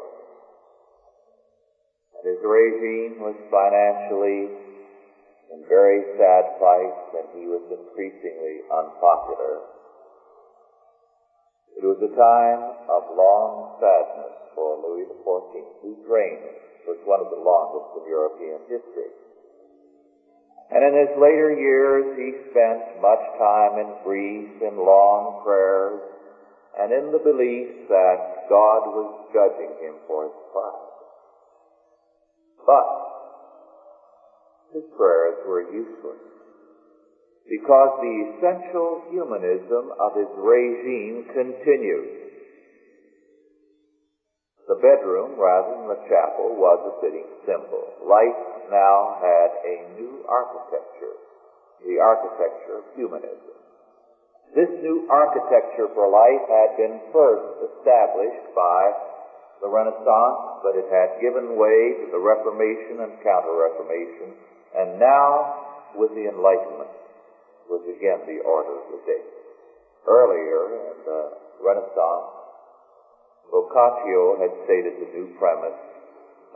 his 2.22 2.38
regime 2.46 3.18
was 3.18 3.34
financially 3.50 4.71
in 5.52 5.68
very 5.68 6.00
sad 6.16 6.56
plight 6.56 6.96
and 7.20 7.28
he 7.36 7.44
was 7.44 7.60
increasingly 7.68 8.64
unpopular. 8.72 9.68
It 11.76 11.84
was 11.84 12.00
a 12.00 12.12
time 12.16 12.62
of 12.88 13.16
long 13.16 13.76
sadness 13.80 14.36
for 14.56 14.80
Louis 14.80 15.08
XIV, 15.08 15.64
whose 15.84 16.02
reign 16.08 16.40
was 16.88 17.00
one 17.04 17.20
of 17.20 17.28
the 17.28 17.40
longest 17.40 18.00
in 18.00 18.08
European 18.08 18.60
history. 18.68 19.12
And 20.72 20.80
in 20.80 20.94
his 20.96 21.12
later 21.20 21.52
years, 21.52 22.16
he 22.16 22.32
spent 22.48 23.02
much 23.04 23.20
time 23.36 23.76
in 23.76 23.92
grief, 24.04 24.48
in 24.64 24.80
long 24.80 25.44
prayers, 25.44 26.00
and 26.80 26.92
in 26.92 27.12
the 27.12 27.20
belief 27.20 27.68
that 27.92 28.48
God 28.48 28.88
was 28.88 29.10
judging 29.36 29.72
him 29.84 30.00
for 30.08 30.24
his 30.24 30.38
pride. 30.48 30.92
But 32.64 33.11
his 34.72 34.84
prayers 34.96 35.36
were 35.46 35.68
useless 35.68 36.32
because 37.48 37.92
the 38.00 38.16
essential 38.32 39.02
humanism 39.10 39.92
of 39.98 40.14
his 40.14 40.30
regime 40.38 41.26
continued. 41.34 42.32
The 44.70 44.78
bedroom, 44.78 45.34
rather 45.36 45.74
than 45.74 45.90
the 45.90 46.02
chapel, 46.06 46.54
was 46.54 46.78
a 46.86 46.94
fitting 47.02 47.26
symbol. 47.44 47.82
Life 48.06 48.70
now 48.70 49.18
had 49.18 49.50
a 49.66 49.76
new 49.98 50.22
architecture, 50.30 51.18
the 51.82 51.98
architecture 51.98 52.78
of 52.78 52.94
humanism. 52.94 53.58
This 54.54 54.70
new 54.80 55.08
architecture 55.10 55.90
for 55.92 56.06
life 56.06 56.46
had 56.46 56.78
been 56.78 57.00
first 57.10 57.74
established 57.74 58.54
by 58.54 58.82
the 59.60 59.68
Renaissance, 59.68 60.62
but 60.62 60.78
it 60.78 60.86
had 60.94 61.18
given 61.18 61.58
way 61.58 61.98
to 61.98 62.06
the 62.12 62.22
Reformation 62.22 63.02
and 63.02 63.18
Counter-Reformation, 63.24 64.30
and 64.76 64.98
now 64.98 65.92
with 65.96 66.10
the 66.16 66.28
Enlightenment 66.28 66.90
was 67.68 67.84
again 67.88 68.24
the 68.24 68.40
order 68.44 68.74
of 68.80 68.86
the 68.92 69.00
day. 69.04 69.24
Earlier 70.08 70.60
in 70.92 70.96
the 71.06 71.22
Renaissance, 71.62 72.42
Boccaccio 73.52 74.40
had 74.40 74.52
stated 74.64 74.98
the 74.98 75.10
new 75.14 75.28
premise 75.38 75.78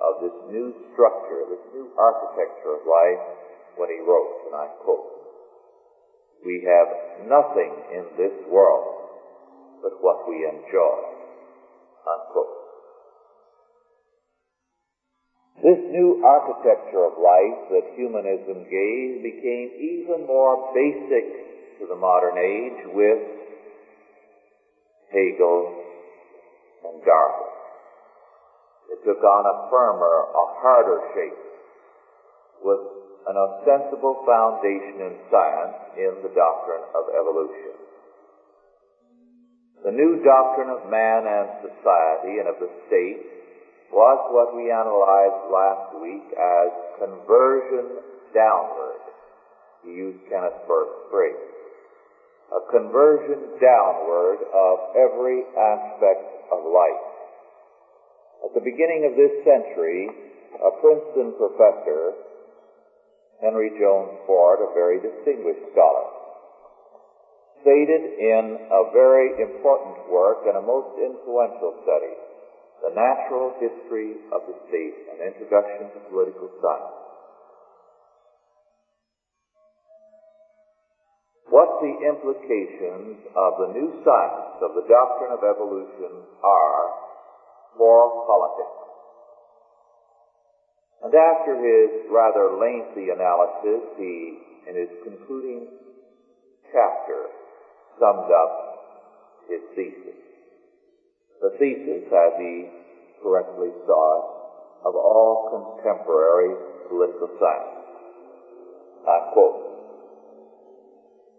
of 0.01 0.21
this 0.21 0.37
new 0.49 0.73
structure, 0.93 1.45
this 1.49 1.67
new 1.73 1.89
architecture 1.97 2.81
of 2.81 2.83
life 2.89 3.23
when 3.77 3.89
he 3.93 4.01
wrote, 4.01 4.49
and 4.49 4.55
I 4.57 4.67
quote, 4.83 5.09
We 6.45 6.65
have 6.65 7.29
nothing 7.29 7.73
in 7.93 8.05
this 8.17 8.35
world 8.49 8.97
but 9.83 10.03
what 10.03 10.29
we 10.29 10.45
enjoy. 10.45 10.99
Unquote. 12.07 12.66
New 15.97 16.21
architecture 16.21 17.09
of 17.09 17.17
life 17.17 17.73
that 17.73 17.97
humanism 17.97 18.69
gave 18.69 19.25
became 19.25 19.73
even 19.81 20.29
more 20.29 20.69
basic 20.77 21.81
to 21.81 21.89
the 21.89 21.97
modern 21.97 22.37
age 22.37 22.85
with 22.93 23.37
Hegel, 25.09 25.73
and 26.85 27.01
Darwin. 27.05 27.53
It 28.93 28.99
took 29.07 29.23
on 29.25 29.45
a 29.47 29.71
firmer, 29.71 30.17
a 30.29 30.45
harder 30.61 31.01
shape 31.15 31.43
with 32.63 32.83
an 33.27 33.37
ostensible 33.37 34.23
foundation 34.27 35.01
in 35.01 35.15
science 35.31 35.79
in 35.97 36.13
the 36.23 36.33
doctrine 36.35 36.85
of 36.95 37.11
evolution. 37.15 37.75
The 39.85 39.95
new 39.95 40.23
doctrine 40.23 40.71
of 40.71 40.91
man 40.91 41.27
and 41.27 41.47
society 41.63 42.39
and 42.39 42.49
of 42.49 42.59
the 42.59 42.71
state 42.87 43.36
was 43.93 44.19
what 44.35 44.55
we 44.57 44.71
analyzed 44.71 45.43
last 45.51 45.87
week 46.03 46.27
as 46.35 46.69
conversion 46.99 48.03
downward. 48.35 49.03
He 49.85 49.93
used 49.95 50.19
Kenneth 50.29 50.67
Burke's 50.67 51.11
phrase. 51.11 51.45
A 52.51 52.63
conversion 52.71 53.59
downward 53.59 54.39
of 54.55 54.77
every 54.95 55.43
aspect 55.55 56.25
of 56.51 56.67
life. 56.67 57.07
At 58.47 58.55
the 58.55 58.63
beginning 58.63 59.07
of 59.11 59.19
this 59.19 59.35
century, 59.43 60.07
a 60.63 60.71
Princeton 60.81 61.35
professor 61.39 62.15
Henry 63.41 63.69
Jones 63.77 64.17
Ford, 64.25 64.65
a 64.65 64.73
very 64.73 64.97
distinguished 64.97 65.61
scholar, 65.73 66.09
stated 67.61 68.17
in 68.17 68.45
a 68.73 68.83
very 68.93 69.43
important 69.43 70.09
work 70.09 70.49
and 70.49 70.57
a 70.57 70.65
most 70.65 70.97
influential 70.97 71.77
study, 71.85 72.17
The 72.87 72.95
Natural 72.95 73.51
History 73.59 74.15
of 74.31 74.47
the 74.47 74.55
State, 74.71 74.95
an 75.11 75.19
Introduction 75.27 75.91
to 75.91 75.99
Political 76.07 76.55
Science. 76.63 76.95
What 81.51 81.83
the 81.83 81.95
implications 82.07 83.27
of 83.35 83.51
the 83.59 83.75
new 83.75 83.91
science 84.07 84.63
of 84.63 84.79
the 84.79 84.87
doctrine 84.87 85.35
of 85.35 85.43
evolution 85.43 86.31
are 86.47 86.87
for 87.75 88.23
politics. 88.23 88.79
And 91.03 91.11
after 91.11 91.59
his 91.59 92.07
rather 92.07 92.55
lengthy 92.55 93.11
analysis, 93.11 93.83
he, 93.99 94.39
in 94.71 94.79
his 94.79 94.95
concluding 95.03 95.67
chapter, 96.71 97.35
summed 97.99 98.31
up 98.31 98.55
his 99.51 99.61
thesis. 99.75 100.26
The 101.43 101.53
thesis, 101.59 102.09
as 102.09 102.33
he 102.41 102.69
correctly 103.23 103.71
saw 103.85 104.05
it, 104.19 104.27
of 104.89 104.95
all 104.95 105.51
contemporary 105.53 106.55
political 106.89 107.29
science. 107.39 107.77
I 109.07 109.19
quote, 109.33 109.67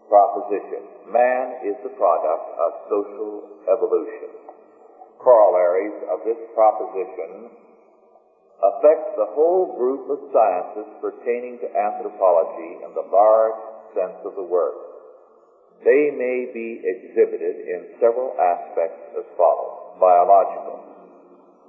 Proposition, 0.08 1.12
man 1.12 1.68
is 1.68 1.76
the 1.84 1.92
product 2.00 2.46
of 2.56 2.70
social 2.88 3.44
evolution. 3.68 4.32
Corollaries 5.20 6.00
of 6.08 6.24
this 6.24 6.40
proposition 6.56 7.52
affect 8.64 9.20
the 9.20 9.28
whole 9.36 9.76
group 9.76 10.08
of 10.08 10.32
sciences 10.32 10.88
pertaining 11.04 11.60
to 11.60 11.68
anthropology 11.76 12.80
in 12.88 12.92
the 12.96 13.04
large 13.12 13.60
sense 13.94 14.24
of 14.24 14.36
the 14.40 14.48
word. 14.48 14.80
They 15.84 16.10
may 16.16 16.50
be 16.56 16.82
exhibited 16.82 17.68
in 17.68 18.00
several 18.00 18.32
aspects 18.40 19.12
as 19.20 19.26
follows. 19.36 19.67
Biological. 20.00 20.78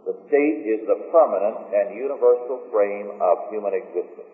The 0.06 0.16
state 0.28 0.64
is 0.64 0.86
the 0.88 1.08
permanent 1.12 1.68
and 1.72 1.96
universal 1.96 2.64
frame 2.72 3.20
of 3.20 3.50
human 3.50 3.74
existence. 3.74 4.32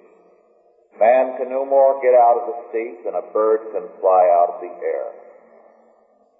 Man 0.98 1.34
can 1.38 1.50
no 1.50 1.66
more 1.66 1.98
get 1.98 2.14
out 2.14 2.38
of 2.38 2.46
the 2.46 2.58
state 2.70 3.02
than 3.02 3.18
a 3.18 3.26
bird 3.34 3.74
can 3.74 3.90
fly 3.98 4.30
out 4.30 4.54
of 4.54 4.60
the 4.62 4.70
air. 4.70 5.06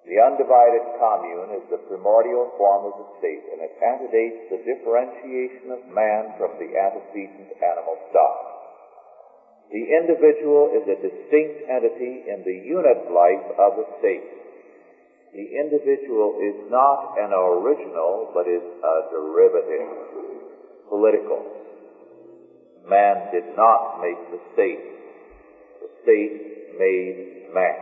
The 0.07 0.21
undivided 0.21 0.85
commune 1.01 1.51
is 1.59 1.65
the 1.67 1.81
primordial 1.89 2.53
form 2.55 2.87
of 2.87 2.95
the 2.95 3.09
state, 3.19 3.43
and 3.51 3.59
it 3.59 3.73
antedates 3.81 4.53
the 4.53 4.61
differentiation 4.61 5.73
of 5.73 5.91
man 5.91 6.37
from 6.37 6.55
the 6.61 6.77
antecedent 6.77 7.57
animal 7.57 7.97
stock. 8.13 8.37
The 9.73 9.81
individual 9.81 10.77
is 10.77 10.85
a 10.85 11.01
distinct 11.01 11.67
entity 11.67 12.29
in 12.29 12.45
the 12.45 12.53
unit 12.53 13.09
life 13.09 13.49
of 13.57 13.81
the 13.81 13.87
state. 13.97 14.44
The 15.35 15.51
individual 15.51 16.39
is 16.39 16.71
not 16.71 17.19
an 17.19 17.35
original, 17.35 18.31
but 18.31 18.47
is 18.47 18.63
a 18.63 18.95
derivative. 19.11 19.83
Political. 20.87 21.43
Man 22.87 23.35
did 23.35 23.43
not 23.57 23.99
make 23.99 24.15
the 24.31 24.39
state. 24.55 24.79
The 25.83 25.91
state 26.07 26.79
made 26.79 27.51
man. 27.51 27.75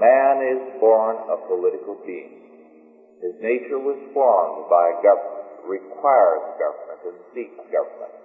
Man 0.00 0.40
is 0.48 0.80
born 0.80 1.28
a 1.28 1.36
political 1.44 2.00
being. 2.06 2.40
His 3.20 3.36
nature 3.44 3.84
was 3.84 4.00
formed 4.16 4.64
by 4.72 4.96
government, 5.04 5.68
requires 5.68 6.56
government, 6.56 7.00
and 7.04 7.20
seeks 7.36 7.60
government. 7.68 8.16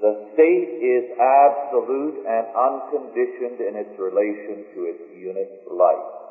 The 0.00 0.32
state 0.32 0.72
is 0.80 1.04
absolute 1.20 2.16
and 2.16 2.48
unconditioned 2.56 3.60
in 3.60 3.76
its 3.76 3.92
relation 4.00 4.72
to 4.72 4.80
its 4.88 5.04
unit 5.12 5.52
life. 5.68 6.25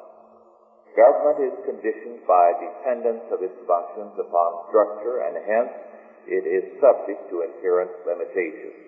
Government 0.96 1.44
is 1.44 1.68
conditioned 1.68 2.24
by 2.24 2.56
dependence 2.56 3.28
of 3.28 3.44
its 3.44 3.60
functions 3.68 4.16
upon 4.16 4.72
structure, 4.72 5.28
and 5.28 5.36
hence 5.44 5.74
it 6.24 6.48
is 6.48 6.80
subject 6.80 7.20
to 7.30 7.44
inherent 7.44 7.92
limitations. 8.08 8.80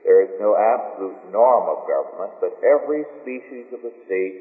There 0.00 0.24
is 0.24 0.32
no 0.40 0.56
absolute 0.56 1.28
norm 1.28 1.68
of 1.68 1.84
government, 1.84 2.40
but 2.40 2.56
every 2.64 3.04
species 3.20 3.68
of 3.76 3.84
the 3.84 3.92
state 4.08 4.36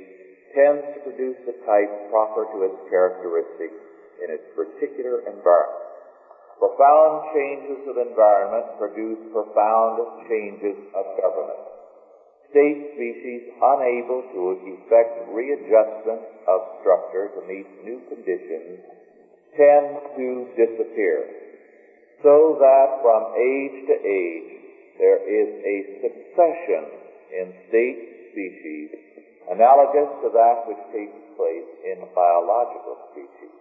tends 0.56 0.88
to 0.96 1.04
produce 1.04 1.36
the 1.44 1.60
type 1.68 1.92
proper 2.08 2.48
to 2.56 2.58
its 2.64 2.80
characteristics 2.88 3.76
in 4.24 4.32
its 4.32 4.48
particular 4.56 5.20
environment. 5.28 5.84
Profound 6.64 7.36
changes 7.36 7.84
of 7.92 8.00
environment 8.00 8.80
produce 8.80 9.20
profound 9.36 10.00
changes 10.32 10.80
of 10.96 11.04
government. 11.20 11.75
State 12.52 12.96
species 12.96 13.42
unable 13.62 14.22
to 14.32 14.42
effect 14.64 15.30
readjustment 15.34 16.22
of 16.48 16.60
structure 16.82 17.32
to 17.36 17.42
meet 17.48 17.68
new 17.84 18.00
conditions 18.08 18.80
tend 19.58 20.00
to 20.16 20.28
disappear, 20.56 21.26
so 22.24 22.58
that 22.60 23.00
from 23.02 23.36
age 23.36 23.78
to 23.88 23.96
age 23.96 24.52
there 25.00 25.22
is 25.24 25.50
a 25.64 25.78
succession 26.04 26.84
in 27.32 27.46
state 27.68 28.32
species 28.32 28.90
analogous 29.52 30.10
to 30.24 30.30
that 30.34 30.66
which 30.68 30.82
takes 30.92 31.20
place 31.38 31.70
in 31.86 32.02
biological 32.16 32.98
species. 33.12 33.56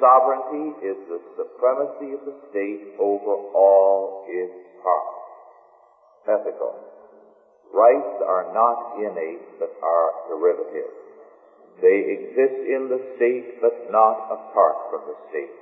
Sovereignty 0.00 0.72
is 0.82 0.98
the 1.06 1.20
supremacy 1.36 2.16
of 2.16 2.22
the 2.24 2.36
state 2.50 2.96
over 2.98 3.34
all 3.54 4.24
its 4.26 4.56
parts. 4.82 6.40
Ethical. 6.40 7.01
Rights 7.72 8.20
are 8.20 8.52
not 8.52 9.00
innate, 9.00 9.58
but 9.58 9.72
are 9.82 10.10
derivative. 10.28 10.92
They 11.80 11.98
exist 12.20 12.58
in 12.68 12.92
the 12.92 13.00
state, 13.16 13.64
but 13.64 13.90
not 13.90 14.28
apart 14.28 14.92
from 14.92 15.08
the 15.08 15.16
state. 15.32 15.56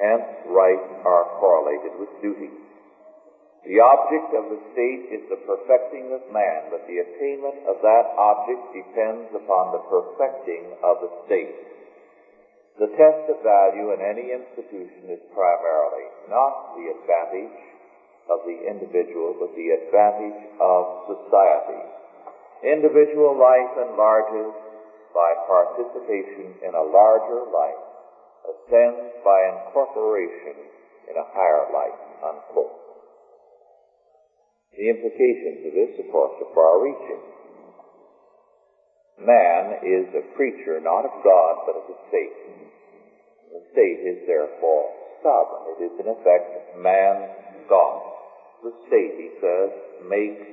Hence, 0.00 0.48
rights 0.48 0.90
are 1.04 1.36
correlated 1.38 2.00
with 2.00 2.08
duty. 2.24 2.50
The 3.68 3.78
object 3.78 4.34
of 4.34 4.50
the 4.50 4.60
state 4.74 5.04
is 5.12 5.22
the 5.28 5.44
perfecting 5.46 6.10
of 6.10 6.32
man, 6.32 6.72
but 6.72 6.82
the 6.88 6.98
attainment 6.98 7.62
of 7.68 7.78
that 7.84 8.06
object 8.18 8.74
depends 8.74 9.30
upon 9.36 9.76
the 9.76 9.84
perfecting 9.86 10.72
of 10.82 10.98
the 10.98 11.12
state. 11.28 11.54
The 12.80 12.90
test 12.96 13.28
of 13.30 13.44
value 13.44 13.92
in 13.92 14.00
any 14.00 14.32
institution 14.32 15.14
is 15.14 15.22
primarily 15.36 16.08
not 16.26 16.74
the 16.74 16.90
advantage 16.90 17.54
of 18.32 18.48
the 18.48 18.58
individual, 18.64 19.36
but 19.36 19.52
the 19.52 19.68
advantage 19.76 20.40
of 20.56 20.82
society. 21.12 21.82
Individual 22.64 23.36
life 23.36 23.72
enlarges 23.76 24.54
by 25.12 25.30
participation 25.44 26.56
in 26.64 26.72
a 26.72 26.88
larger 26.88 27.44
life, 27.52 27.84
ascends 28.48 29.12
by 29.20 29.38
incorporation 29.52 30.56
in 31.10 31.16
a 31.20 31.26
higher 31.36 31.68
life. 31.74 31.98
Unquote. 32.22 32.78
The 34.72 34.88
implications 34.88 35.68
of 35.68 35.72
this, 35.74 35.92
of 36.00 36.06
course, 36.08 36.32
are 36.40 36.54
far 36.54 36.80
reaching. 36.80 37.22
Man 39.20 39.84
is 39.84 40.08
a 40.16 40.24
creature 40.34 40.80
not 40.80 41.04
of 41.04 41.12
God, 41.20 41.54
but 41.66 41.76
of 41.76 41.84
the 41.92 41.98
state. 42.08 42.32
The 43.52 43.62
state 43.76 44.00
is 44.08 44.24
therefore 44.24 44.88
sovereign. 45.20 45.76
It 45.76 45.92
is, 45.92 45.94
in 46.00 46.08
effect, 46.08 46.78
man's 46.80 47.68
God. 47.68 48.11
The 48.62 48.72
state, 48.86 49.14
he 49.18 49.30
says, 49.42 49.70
makes 50.06 50.46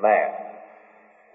man. 0.00 0.32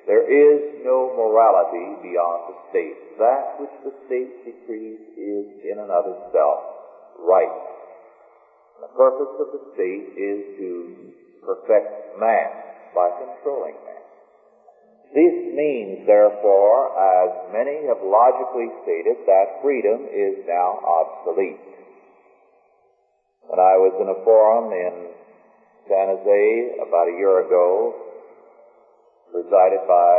There 0.09 0.25
is 0.25 0.81
no 0.85 1.13
morality 1.13 2.01
beyond 2.01 2.39
the 2.49 2.57
state. 2.69 2.97
That 3.17 3.61
which 3.61 3.75
the 3.85 3.93
state 4.05 4.33
decrees 4.45 5.01
is, 5.17 5.45
in 5.65 5.77
and 5.77 5.89
of 5.89 6.05
itself, 6.09 6.59
right. 7.21 7.57
The 8.81 8.91
purpose 8.97 9.33
of 9.38 9.49
the 9.53 9.63
state 9.73 10.07
is 10.17 10.39
to 10.61 10.69
perfect 11.45 12.19
man 12.19 12.49
by 12.93 13.09
controlling 13.21 13.77
man. 13.85 14.05
This 15.13 15.35
means, 15.53 16.05
therefore, 16.05 16.89
as 16.97 17.53
many 17.53 17.85
have 17.85 18.01
logically 18.01 18.69
stated, 18.81 19.25
that 19.25 19.61
freedom 19.61 20.09
is 20.09 20.41
now 20.49 20.81
obsolete. 20.81 21.61
When 23.45 23.61
I 23.61 23.77
was 23.77 23.93
in 24.01 24.09
a 24.09 24.19
forum 24.25 24.73
in 24.73 25.13
San 25.88 26.08
Jose 26.10 26.82
about 26.82 27.08
a 27.08 27.15
year 27.17 27.45
ago, 27.45 27.93
presided 29.32 29.86
by, 29.88 30.15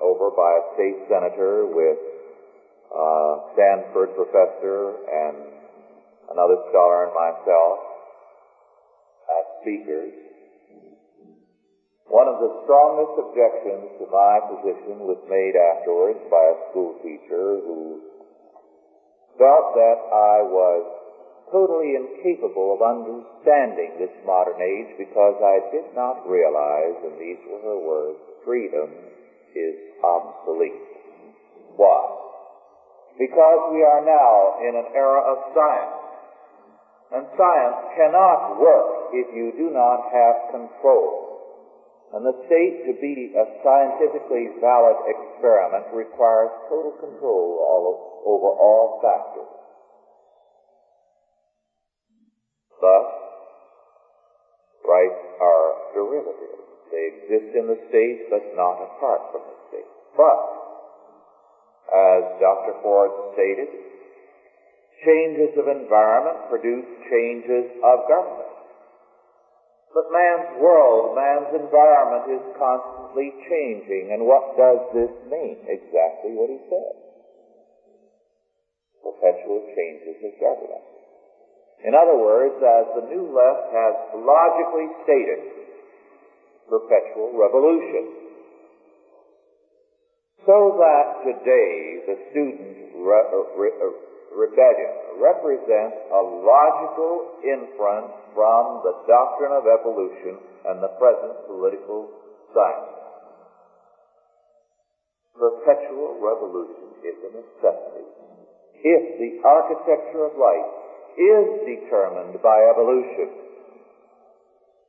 over 0.00 0.30
by 0.30 0.62
a 0.62 0.64
state 0.74 0.98
senator 1.10 1.66
with 1.66 1.98
a 2.94 3.38
Stanford 3.54 4.14
professor 4.14 4.94
and 5.10 5.36
another 6.30 6.56
scholar 6.70 7.10
and 7.10 7.14
myself 7.14 7.78
as 9.26 9.44
speakers, 9.62 10.14
one 12.06 12.28
of 12.30 12.38
the 12.38 12.62
strongest 12.62 13.18
objections 13.26 13.98
to 13.98 14.06
my 14.06 14.38
position 14.54 15.02
was 15.02 15.18
made 15.26 15.58
afterwards 15.58 16.22
by 16.30 16.44
a 16.54 16.56
school 16.70 16.94
teacher 17.02 17.58
who 17.66 17.98
felt 19.34 19.74
that 19.74 19.98
I 20.14 20.46
was 20.46 20.95
totally 21.50 21.94
incapable 21.94 22.74
of 22.74 22.82
understanding 22.82 23.98
this 23.98 24.12
modern 24.26 24.58
age 24.58 24.98
because 24.98 25.38
I 25.38 25.70
did 25.70 25.94
not 25.94 26.26
realize, 26.26 26.98
and 27.06 27.16
these 27.18 27.40
were 27.46 27.62
her 27.62 27.80
words, 27.80 28.18
freedom 28.44 28.90
is 29.54 29.76
obsolete. 30.02 30.82
Why? 31.76 32.02
Because 33.18 33.60
we 33.72 33.80
are 33.80 34.04
now 34.04 34.60
in 34.60 34.76
an 34.76 34.88
era 34.92 35.22
of 35.24 35.54
science. 35.56 36.06
And 37.16 37.24
science 37.38 37.80
cannot 37.96 38.60
work 38.60 39.14
if 39.14 39.30
you 39.32 39.54
do 39.56 39.70
not 39.70 40.10
have 40.10 40.52
control. 40.52 41.26
And 42.12 42.22
the 42.26 42.36
state 42.46 42.86
to 42.86 42.92
be 43.00 43.34
a 43.34 43.44
scientifically 43.62 44.58
valid 44.60 44.98
experiment 45.10 45.86
requires 45.94 46.50
total 46.68 46.94
control 46.98 47.58
all 47.62 47.84
over 48.26 48.50
all 48.58 49.00
factors. 49.02 49.55
Thus, 52.80 53.08
rights 54.84 55.24
are 55.40 55.68
derivative. 55.94 56.60
They 56.92 57.04
exist 57.18 57.50
in 57.56 57.66
the 57.66 57.80
state, 57.88 58.30
but 58.30 58.44
not 58.54 58.78
apart 58.78 59.22
from 59.32 59.42
the 59.48 59.58
state. 59.68 59.90
But, 60.16 60.40
as 61.90 62.22
Dr. 62.40 62.74
Ford 62.82 63.10
stated, 63.34 63.68
changes 65.04 65.52
of 65.58 65.68
environment 65.68 66.48
produce 66.48 66.86
changes 67.10 67.66
of 67.82 68.08
government. 68.08 68.56
But 69.92 70.12
man's 70.12 70.60
world, 70.60 71.16
man's 71.16 71.56
environment 71.56 72.28
is 72.28 72.44
constantly 72.60 73.32
changing. 73.48 74.12
And 74.12 74.28
what 74.28 74.56
does 74.56 74.80
this 74.92 75.12
mean? 75.32 75.56
Exactly 75.64 76.36
what 76.36 76.52
he 76.52 76.60
said. 76.68 76.94
Perpetual 79.00 79.64
changes 79.72 80.20
of 80.20 80.32
government. 80.36 80.95
In 81.84 81.92
other 81.92 82.16
words, 82.16 82.56
as 82.56 82.84
the 82.96 83.04
New 83.12 83.28
Left 83.36 83.68
has 83.68 83.94
logically 84.16 84.88
stated, 85.04 85.56
perpetual 86.68 87.36
revolution. 87.36 88.26
So 90.46 90.78
that 90.78 91.06
today 91.26 92.06
the 92.06 92.16
student 92.30 92.96
re- 92.96 93.28
uh, 93.34 93.44
re- 93.58 93.78
uh, 93.82 93.92
rebellion 94.34 94.92
represents 95.18 95.98
a 96.10 96.22
logical 96.22 97.42
inference 97.42 98.14
from 98.34 98.82
the 98.86 98.94
doctrine 99.10 99.52
of 99.52 99.66
evolution 99.66 100.38
and 100.70 100.82
the 100.82 100.92
present 100.98 101.34
political 101.46 102.10
science. 102.54 102.94
Perpetual 105.34 106.18
revolution 106.22 106.94
is 107.04 107.16
a 107.26 107.30
necessity. 107.36 108.06
If 108.86 109.02
the 109.18 109.30
architecture 109.42 110.30
of 110.30 110.38
life 110.38 110.85
is 111.16 111.46
determined 111.64 112.40
by 112.42 112.56
evolution, 112.70 113.28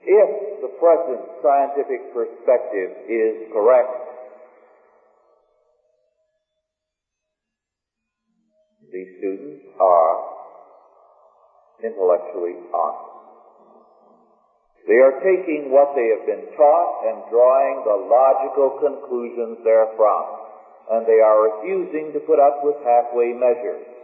if 0.01 0.29
the 0.61 0.71
present 0.79 1.23
scientific 1.41 2.13
perspective 2.13 2.91
is 3.09 3.51
correct, 3.51 3.91
these 8.91 9.07
students 9.19 9.65
are 9.79 10.15
intellectually 11.83 12.55
honest. 12.71 13.07
They 14.87 15.03
are 15.03 15.19
taking 15.19 15.67
what 15.67 15.91
they 15.99 16.07
have 16.15 16.23
been 16.23 16.47
taught 16.55 16.91
and 17.11 17.27
drawing 17.27 17.83
the 17.83 17.99
logical 18.07 18.79
conclusions 18.79 19.59
therefrom, 19.67 20.25
and 20.91 21.03
they 21.03 21.19
are 21.19 21.51
refusing 21.51 22.15
to 22.15 22.23
put 22.23 22.39
up 22.39 22.63
with 22.63 22.79
halfway 22.87 23.35
measures. 23.35 23.96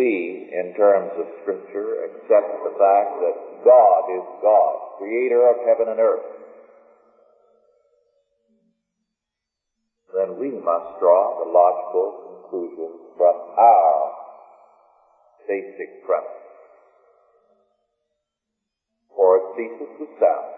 We, 0.00 0.48
in 0.48 0.72
terms 0.80 1.12
of 1.20 1.26
Scripture, 1.44 2.08
accept 2.08 2.48
the 2.64 2.72
fact 2.80 3.20
that 3.20 3.36
God 3.68 4.02
is 4.16 4.24
God, 4.40 4.96
creator 4.96 5.44
of 5.44 5.60
heaven 5.68 5.92
and 5.92 6.00
earth, 6.00 6.24
then 10.16 10.40
we 10.40 10.56
must 10.56 10.88
draw 11.04 11.44
the 11.44 11.52
logical 11.52 12.08
conclusions 12.32 13.12
from 13.20 13.36
our 13.60 13.92
basic 15.44 16.00
premise. 16.08 16.48
For 19.14 19.36
its 19.36 19.50
thesis 19.52 19.92
was 20.00 20.12
sound, 20.16 20.52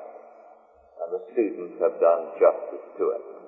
and 1.03 1.09
the 1.19 1.23
students 1.35 1.83
have 1.83 1.99
done 1.99 2.31
justice 2.39 2.87
to 2.99 3.05
it. 3.11 3.42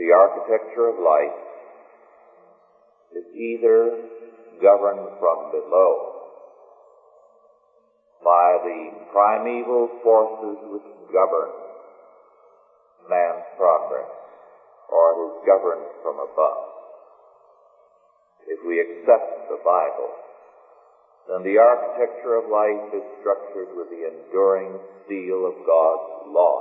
The 0.00 0.16
architecture 0.16 0.88
of 0.88 0.96
life 0.96 1.40
is 3.20 3.26
either 3.36 4.00
governed 4.56 5.12
from 5.20 5.52
below 5.52 5.92
by 8.24 8.48
the 8.64 8.80
primeval 9.12 9.92
forces 10.00 10.56
which 10.72 10.88
govern 11.12 11.52
man's 13.12 13.44
progress, 13.60 14.08
or 14.88 15.04
it 15.12 15.18
is 15.20 15.36
governed 15.44 15.88
from 16.00 16.16
above. 16.16 16.64
If 18.48 18.64
we 18.64 18.80
accept 18.80 19.52
the 19.52 19.60
Bible, 19.60 20.16
then 21.28 21.44
the 21.44 21.60
architecture 21.60 22.40
of 22.40 22.48
life 22.48 22.88
is 22.96 23.04
structured 23.20 23.76
with 23.76 23.92
the 23.92 24.08
enduring 24.08 24.80
seal 25.04 25.44
of 25.44 25.60
God's 25.68 26.32
law 26.32 26.56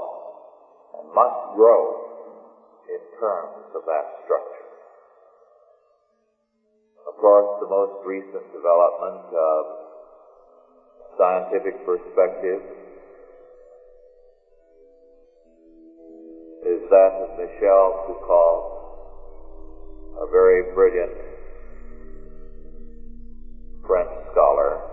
and 1.00 1.16
must 1.16 1.56
grow 1.56 2.09
in 2.90 3.02
terms 3.20 3.62
of 3.76 3.86
that 3.86 4.06
structure. 4.26 4.70
Of 7.08 7.16
course, 7.22 7.50
the 7.60 7.70
most 7.70 8.02
recent 8.06 8.46
development 8.54 9.30
of 9.30 9.66
scientific 11.18 11.74
perspective 11.86 12.62
is 16.66 16.82
that 16.90 17.14
of 17.22 17.30
Michel 17.38 18.04
Foucault, 18.06 18.66
a 20.22 20.28
very 20.32 20.64
brilliant 20.74 21.14
French 23.86 24.12
scholar, 24.32 24.89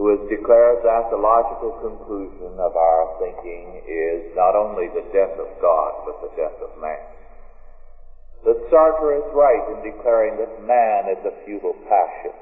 who 0.00 0.16
has 0.16 0.24
declared 0.32 0.80
that 0.80 1.12
the 1.12 1.20
logical 1.20 1.76
conclusion 1.84 2.56
of 2.56 2.72
our 2.72 3.04
thinking 3.20 3.84
is 3.84 4.32
not 4.32 4.56
only 4.56 4.88
the 4.96 5.04
death 5.12 5.36
of 5.36 5.52
God, 5.60 6.08
but 6.08 6.24
the 6.24 6.32
death 6.40 6.56
of 6.64 6.72
man. 6.80 7.04
That 8.48 8.64
Sartre 8.72 9.20
is 9.20 9.28
right 9.36 9.76
in 9.76 9.84
declaring 9.84 10.40
that 10.40 10.64
man 10.64 11.12
is 11.12 11.20
a 11.28 11.36
futile 11.44 11.76
passion 11.84 12.32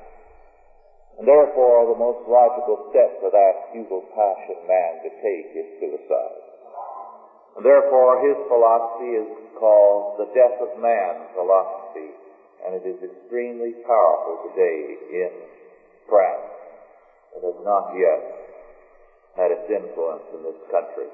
and 1.18 1.26
therefore, 1.26 1.90
the 1.90 1.98
most 1.98 2.22
logical 2.30 2.86
step 2.94 3.18
for 3.18 3.34
that 3.34 3.74
futile 3.74 4.06
passion 4.14 4.54
man 4.70 5.02
to 5.02 5.10
take 5.18 5.50
is 5.50 5.66
suicide. 5.82 6.42
And 7.58 7.66
therefore, 7.66 8.22
his 8.22 8.38
philosophy 8.46 9.18
is 9.18 9.26
called 9.58 10.22
the 10.22 10.30
death 10.30 10.62
of 10.62 10.78
man 10.78 11.26
philosophy, 11.34 12.14
and 12.62 12.78
it 12.78 12.86
is 12.86 13.02
extremely 13.02 13.74
powerful 13.82 14.46
today 14.46 14.94
in 15.10 15.32
France. 16.06 16.47
It 17.36 17.42
has 17.44 17.58
not 17.64 17.92
yet 17.96 18.22
had 19.36 19.50
its 19.52 19.68
influence 19.70 20.24
in 20.34 20.42
this 20.42 20.60
country. 20.70 21.10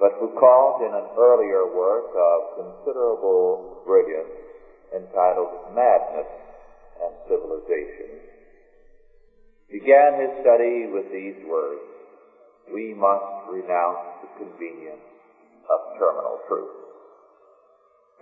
But 0.00 0.16
Foucault, 0.18 0.80
in 0.86 0.92
an 0.96 1.12
earlier 1.18 1.68
work 1.68 2.08
of 2.16 2.56
considerable 2.56 3.82
brilliance 3.84 4.32
entitled 4.96 5.76
Madness 5.76 6.30
and 7.04 7.12
Civilization, 7.28 8.24
began 9.70 10.18
his 10.18 10.40
study 10.40 10.88
with 10.90 11.12
these 11.12 11.38
words, 11.46 11.84
we 12.72 12.94
must 12.94 13.52
renounce 13.52 14.24
the 14.24 14.30
convenience 14.44 15.04
of 15.68 15.98
terminal 15.98 16.40
truth. 16.48 16.74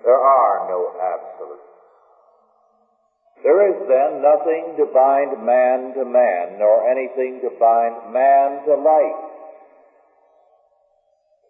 There 0.05 0.19
are 0.19 0.69
no 0.69 0.93
absolutes. 0.99 1.78
There 3.43 3.71
is 3.71 3.79
then 3.87 4.23
nothing 4.23 4.75
to 4.83 4.91
bind 4.91 5.39
man 5.47 5.95
to 5.95 6.05
man, 6.05 6.59
nor 6.59 6.91
anything 6.91 7.39
to 7.47 7.51
bind 7.59 8.13
man 8.13 8.67
to 8.67 8.75
life. 8.75 9.29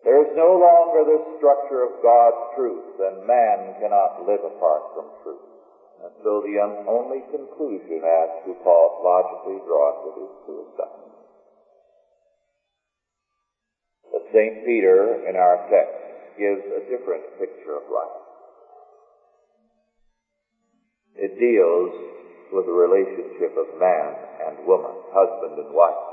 There 0.05 0.21
is 0.25 0.37
no 0.37 0.57
longer 0.61 1.05
the 1.09 1.37
structure 1.41 1.83
of 1.83 2.03
God's 2.05 2.57
truth, 2.57 3.01
and 3.01 3.27
man 3.27 3.81
cannot 3.81 4.29
live 4.29 4.45
apart 4.45 4.95
from 4.95 5.11
truth. 5.25 5.49
And 6.05 6.13
so 6.23 6.45
the 6.45 6.61
only 6.87 7.25
conclusion 7.33 8.05
as 8.05 8.31
to 8.47 8.55
Paul 8.63 9.01
logically 9.03 9.59
draws 9.67 9.99
it 10.13 10.17
is 10.23 10.33
suicide. 10.47 11.09
But 14.13 14.23
St. 14.31 14.65
Peter 14.65 15.27
in 15.27 15.35
our 15.35 15.67
text 15.67 16.39
gives 16.39 16.63
a 16.69 16.87
different 16.87 17.25
picture 17.41 17.75
of 17.81 17.91
life. 17.91 18.28
It 21.19 21.35
deals 21.35 21.91
with 22.55 22.65
the 22.65 22.79
relationship 22.79 23.59
of 23.59 23.75
man 23.83 24.15
and 24.47 24.67
woman, 24.67 24.95
husband 25.11 25.59
and 25.59 25.75
wife. 25.75 26.09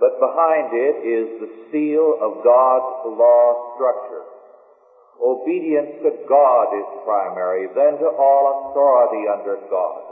But 0.00 0.16
behind 0.18 0.72
it 0.72 0.96
is 1.04 1.28
the 1.44 1.52
seal 1.68 2.16
of 2.16 2.42
God's 2.42 3.04
law 3.12 3.76
structure. 3.76 4.24
Obedience 5.20 6.02
to 6.02 6.24
God 6.24 6.72
is 6.72 7.04
primary, 7.04 7.68
then 7.76 8.00
to 8.00 8.08
all 8.16 8.72
authority 8.72 9.28
under 9.28 9.60
God, 9.68 10.02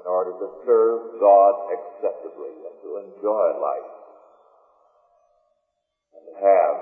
in 0.00 0.06
order 0.06 0.32
to 0.38 0.48
serve 0.64 1.18
God 1.18 1.74
acceptably 1.74 2.54
and 2.54 2.76
to 2.86 2.90
enjoy 3.02 3.46
life. 3.58 3.92
And 6.14 6.22
to 6.30 6.34
have 6.38 6.74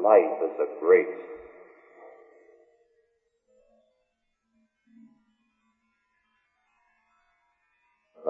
life 0.00 0.36
as 0.40 0.56
a 0.56 0.68
grace 0.80 1.20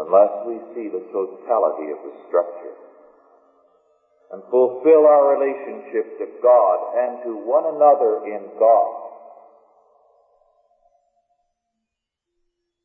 unless 0.07 0.35
we 0.49 0.57
see 0.75 0.89
the 0.89 1.05
totality 1.13 1.93
of 1.93 2.01
the 2.05 2.15
structure 2.29 2.77
and 4.31 4.43
fulfill 4.47 5.07
our 5.11 5.35
relationship 5.35 6.07
to 6.19 6.27
God 6.39 6.77
and 6.95 7.19
to 7.27 7.33
one 7.35 7.67
another 7.67 8.23
in 8.31 8.47
God. 8.59 8.91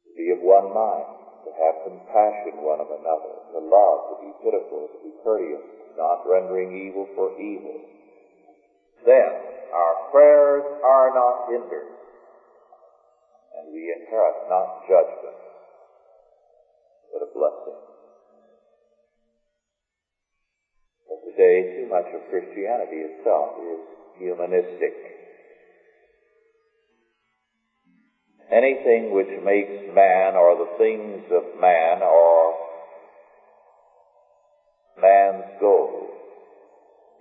To 0.05 0.11
be 0.17 0.33
of 0.33 0.41
one 0.41 0.73
mind, 0.73 1.05
to 1.45 1.51
have 1.53 1.85
compassion 1.85 2.65
one 2.65 2.81
of 2.81 2.89
another, 2.89 3.33
to 3.53 3.61
love, 3.61 3.99
to 4.09 4.15
be 4.25 4.33
pitiful, 4.41 4.89
to 4.89 4.99
be 5.05 5.13
courteous, 5.21 5.61
not 5.93 6.25
rendering 6.25 6.73
evil 6.73 7.05
for 7.13 7.29
evil. 7.37 7.77
Then 9.05 9.29
our 9.69 9.95
prayers 10.09 10.65
are 10.81 11.13
not 11.13 11.45
hindered, 11.45 11.93
and 13.53 13.69
we 13.69 13.93
inherit 13.93 14.49
not 14.49 14.81
judgment, 14.89 15.44
but 17.15 17.23
a 17.23 17.31
blessing. 17.31 17.79
But 21.07 21.19
today, 21.31 21.63
too 21.79 21.87
much 21.87 22.11
of 22.11 22.27
Christianity 22.29 23.07
itself 23.07 23.55
is 23.63 23.79
humanistic. 24.19 24.93
Anything 28.51 29.15
which 29.15 29.31
makes 29.45 29.95
man 29.95 30.35
or 30.35 30.59
the 30.59 30.71
things 30.77 31.23
of 31.31 31.43
man 31.59 32.03
or 32.03 32.53
man's 34.99 35.59
goal 35.59 36.11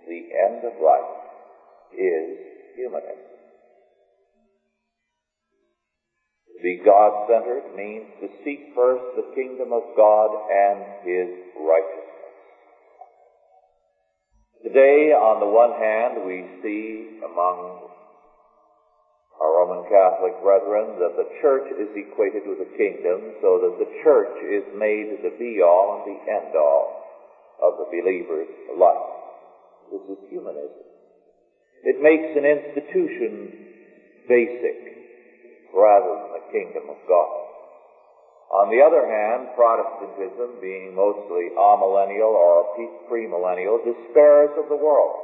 the 0.07 0.21
end 0.45 0.63
of 0.63 0.73
life 0.83 1.15
is 1.97 2.37
humanism. 2.75 3.24
Be 6.65 6.81
God 6.81 7.29
centered 7.29 7.77
means 7.77 8.09
to 8.25 8.27
seek 8.41 8.73
first 8.73 9.05
the 9.13 9.29
kingdom 9.37 9.69
of 9.69 9.85
God 9.93 10.33
and 10.49 10.81
His 11.05 11.29
righteousness. 11.61 12.25
Today, 14.65 15.13
on 15.13 15.45
the 15.45 15.53
one 15.53 15.77
hand, 15.77 16.25
we 16.25 16.41
see 16.65 17.21
among 17.21 17.85
our 19.37 19.51
Roman 19.61 19.85
Catholic 19.85 20.41
brethren 20.41 20.97
that 20.97 21.13
the 21.13 21.29
church 21.37 21.69
is 21.77 21.93
equated 21.93 22.49
with 22.49 22.57
the 22.57 22.73
kingdom, 22.73 23.37
so 23.45 23.61
that 23.61 23.77
the 23.77 23.91
church 24.01 24.33
is 24.49 24.65
made 24.73 25.21
the 25.21 25.37
be 25.37 25.61
all 25.61 26.01
and 26.01 26.17
the 26.17 26.19
end 26.25 26.57
all 26.57 26.97
of 27.61 27.77
the 27.77 27.85
believer's 27.93 28.49
life. 28.73 29.13
This 29.93 30.17
is 30.17 30.33
humanism. 30.33 30.81
It 31.85 32.01
makes 32.01 32.33
an 32.33 32.49
institution 32.49 33.53
basic 34.25 34.95
rather 35.75 36.15
than 36.15 36.34
kingdom 36.55 36.87
of 36.87 36.99
God. 37.03 37.31
On 38.55 38.71
the 38.71 38.79
other 38.79 39.03
hand, 39.03 39.51
Protestantism, 39.59 40.63
being 40.63 40.95
mostly 40.95 41.51
amillennial 41.59 42.31
or 42.31 42.71
premillennial, 43.11 43.83
despairs 43.83 44.55
of 44.55 44.71
the 44.71 44.79
world. 44.79 45.19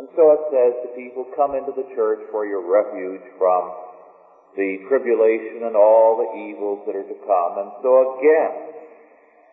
And 0.00 0.08
so 0.16 0.24
it 0.32 0.42
says 0.48 0.72
to 0.80 0.88
people, 0.96 1.28
come 1.36 1.52
into 1.52 1.76
the 1.76 1.88
church 1.92 2.24
for 2.32 2.46
your 2.46 2.64
refuge 2.64 3.24
from 3.36 3.72
the 4.56 4.80
tribulation 4.88 5.68
and 5.68 5.76
all 5.76 6.16
the 6.16 6.32
evils 6.48 6.84
that 6.86 6.96
are 6.96 7.04
to 7.04 7.20
come. 7.28 7.52
And 7.60 7.70
so 7.84 8.16
again, 8.16 8.52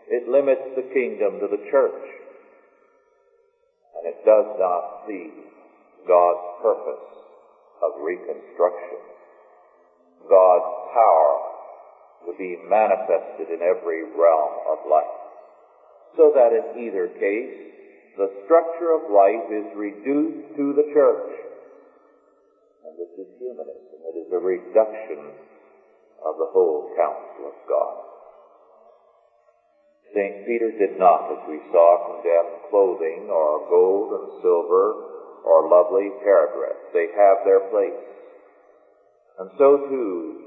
it 0.08 0.28
limits 0.28 0.76
the 0.76 0.88
kingdom 0.94 1.40
to 1.44 1.48
the 1.48 1.64
church. 1.72 2.04
And 4.00 4.08
it 4.08 4.20
does 4.24 4.48
not 4.60 5.08
see 5.08 5.32
God's 6.08 6.48
purpose 6.62 7.08
of 7.84 8.04
reconstruction. 8.04 9.13
God's 10.30 10.72
power 10.94 11.32
to 12.28 12.32
be 12.38 12.58
manifested 12.70 13.52
in 13.52 13.60
every 13.60 14.04
realm 14.16 14.54
of 14.72 14.88
life. 14.90 15.20
So 16.16 16.32
that 16.36 16.54
in 16.54 16.88
either 16.88 17.08
case, 17.20 17.64
the 18.16 18.30
structure 18.46 18.94
of 18.94 19.10
life 19.10 19.50
is 19.50 19.68
reduced 19.76 20.56
to 20.56 20.66
the 20.78 20.88
church. 20.94 21.32
And 22.86 22.94
this 23.00 23.14
is 23.18 23.28
humanism. 23.42 23.98
It 24.14 24.18
is 24.22 24.30
a 24.32 24.38
reduction 24.38 25.34
of 26.22 26.38
the 26.38 26.50
whole 26.54 26.94
counsel 26.96 27.50
of 27.50 27.58
God. 27.68 27.96
St. 30.14 30.46
Peter 30.46 30.70
did 30.78 31.02
not, 31.02 31.34
as 31.34 31.42
we 31.50 31.58
saw, 31.74 32.22
condemn 32.22 32.70
clothing 32.70 33.34
or 33.34 33.66
gold 33.66 34.14
and 34.14 34.28
silver 34.46 34.86
or 35.42 35.68
lovely 35.68 36.14
hair. 36.22 36.54
They 36.94 37.10
have 37.18 37.42
their 37.44 37.66
place. 37.74 37.98
And 39.40 39.50
so 39.58 39.78
too 39.90 40.40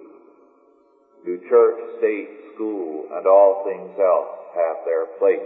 do 1.25 1.39
church, 1.51 1.81
state, 1.99 2.29
school, 2.55 3.07
and 3.13 3.27
all 3.27 3.65
things 3.67 3.99
else 3.99 4.29
have 4.55 4.77
their 4.87 5.07
place. 5.19 5.43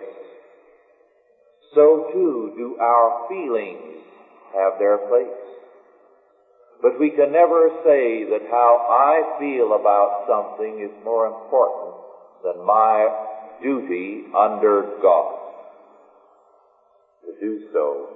So 1.74 2.10
too 2.12 2.52
do 2.56 2.76
our 2.78 3.28
feelings 3.28 4.02
have 4.52 4.78
their 4.78 4.98
place. 5.08 5.40
But 6.82 6.98
we 6.98 7.10
can 7.10 7.32
never 7.32 7.70
say 7.84 8.24
that 8.24 8.48
how 8.50 8.86
I 8.90 9.38
feel 9.38 9.72
about 9.72 10.26
something 10.28 10.80
is 10.80 11.04
more 11.04 11.26
important 11.26 11.94
than 12.42 12.64
my 12.64 13.08
duty 13.62 14.24
under 14.36 14.98
God. 15.02 15.36
To 17.26 17.40
do 17.40 17.60
so 17.72 18.08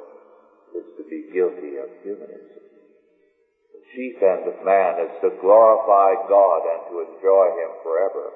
is 0.76 0.84
to 0.96 1.04
be 1.08 1.32
guilty 1.32 1.76
of 1.76 1.88
humanism 2.02 2.53
chief 3.94 4.18
end 4.18 4.44
of 4.50 4.58
man 4.66 4.98
is 5.06 5.14
to 5.22 5.38
glorify 5.40 6.18
God 6.26 6.60
and 6.66 6.82
to 6.90 6.94
enjoy 7.06 7.46
Him 7.54 7.70
forever, 7.82 8.26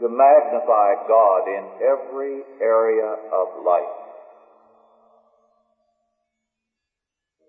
to 0.00 0.08
magnify 0.08 0.88
God 1.06 1.42
in 1.48 1.64
every 1.84 2.42
area 2.60 3.12
of 3.32 3.64
life. 3.64 3.96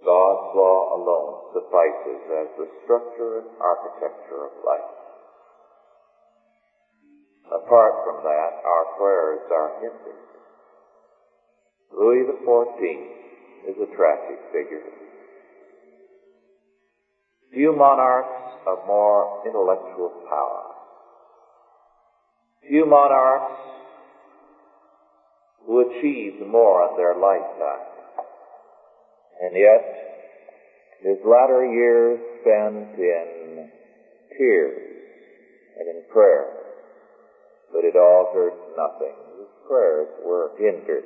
God's 0.03 0.47
law 0.55 0.79
alone 0.95 1.33
suffices 1.55 2.21
as 2.43 2.47
the 2.55 2.67
structure 2.83 3.39
and 3.39 3.49
architecture 3.59 4.47
of 4.47 4.53
life. 4.63 4.91
Apart 7.51 7.93
from 8.05 8.23
that, 8.23 8.51
our 8.63 8.85
prayers 8.97 9.43
are 9.51 9.71
hindered. 9.81 10.23
Louis 11.91 12.23
XIV 12.29 12.83
is 13.67 13.75
a 13.81 13.95
tragic 13.95 14.39
figure. 14.53 14.98
Few 17.53 17.75
monarchs 17.75 18.61
of 18.67 18.85
more 18.85 19.41
intellectual 19.45 20.11
power. 20.29 20.65
Few 22.67 22.85
monarchs 22.85 23.55
who 25.65 25.79
achieved 25.81 26.45
more 26.45 26.89
in 26.89 26.97
their 26.97 27.15
lifetime. 27.15 27.87
And 29.41 29.55
yet, 29.55 29.81
his 31.01 31.17
latter 31.25 31.65
years 31.65 32.19
spent 32.41 32.99
in 32.99 33.69
tears 34.37 34.81
and 35.79 35.87
in 35.89 36.03
prayer. 36.13 36.53
But 37.73 37.83
it 37.83 37.95
altered 37.95 38.53
nothing. 38.77 39.15
His 39.39 39.47
prayers 39.67 40.09
were 40.23 40.51
hindered 40.59 41.05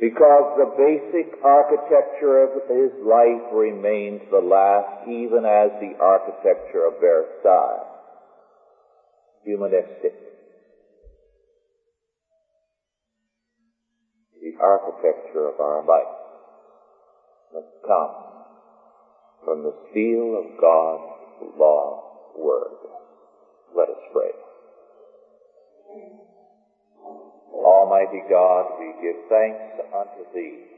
because 0.00 0.58
the 0.58 0.74
basic 0.76 1.38
architecture 1.44 2.42
of 2.44 2.66
his 2.66 2.92
life 3.06 3.46
remains 3.52 4.20
the 4.30 4.42
last, 4.42 5.08
even 5.08 5.44
as 5.46 5.70
the 5.80 5.94
architecture 6.00 6.86
of 6.86 6.94
Versailles. 7.00 7.90
humanistic. 9.44 10.14
The 14.40 14.52
architecture 14.60 15.48
of 15.48 15.60
our 15.60 15.84
life 15.86 16.14
must 17.52 17.68
come 17.86 18.34
from 19.44 19.62
the 19.62 19.74
seal 19.92 20.36
of 20.38 20.60
God's 20.60 21.58
law 21.58 22.32
word. 22.36 22.76
Let 23.76 23.88
us 23.88 24.02
pray. 24.12 24.30
Almighty 27.62 28.22
God, 28.28 28.80
we 28.80 28.88
give 29.02 29.28
thanks 29.28 29.86
unto 29.94 30.22
Thee 30.34 30.74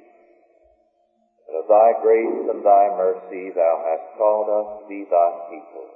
that 1.46 1.56
of 1.62 1.68
Thy 1.68 1.88
grace 2.02 2.50
and 2.50 2.60
Thy 2.64 2.84
mercy 2.98 3.54
Thou 3.54 3.74
hast 3.86 4.18
called 4.18 4.48
us 4.50 4.68
to 4.82 4.88
be 4.88 5.06
Thy 5.08 5.30
people 5.48 5.86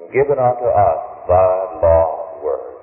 and 0.00 0.12
given 0.12 0.38
unto 0.38 0.66
us 0.66 1.00
Thy 1.28 1.54
law 1.82 2.34
and 2.34 2.42
word. 2.42 2.76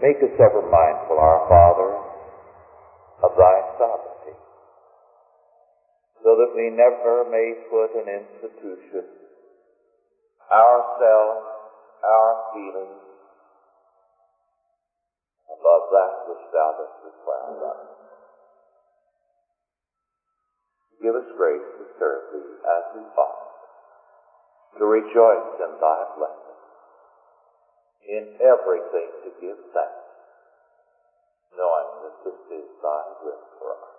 Make 0.00 0.16
us 0.22 0.34
ever 0.38 0.62
mindful, 0.62 1.18
our 1.18 1.40
Father, 1.48 1.90
of 3.24 3.32
Thy 3.36 3.56
sovereignty, 3.78 4.36
so 6.22 6.36
that 6.36 6.52
we 6.54 6.70
never 6.70 7.24
may 7.30 7.54
put 7.70 7.96
an 7.96 8.08
institution, 8.08 9.04
ourselves, 10.52 11.46
our 12.04 12.32
feelings, 12.52 13.05
above 15.66 15.90
that 15.90 16.14
which 16.30 16.46
Thou 16.54 16.78
dost 16.78 16.94
require 17.02 17.58
of 17.58 17.62
us. 17.66 17.82
Give 21.02 21.14
us 21.18 21.26
grace 21.34 21.66
to 21.74 21.84
serve 21.98 22.22
Thee 22.30 22.54
as 22.62 22.84
we 22.94 23.02
ought, 23.18 23.42
to 24.78 24.84
rejoice 24.86 25.50
in 25.58 25.70
Thy 25.82 25.98
blessing, 26.14 26.60
in 28.06 28.24
everything 28.46 29.10
to 29.26 29.30
give 29.42 29.58
thanks, 29.74 30.06
knowing 31.58 31.90
that 32.06 32.14
this 32.22 32.62
is 32.62 32.68
Thy 32.78 33.02
will 33.26 33.42
for 33.58 33.74
us. 33.74 33.98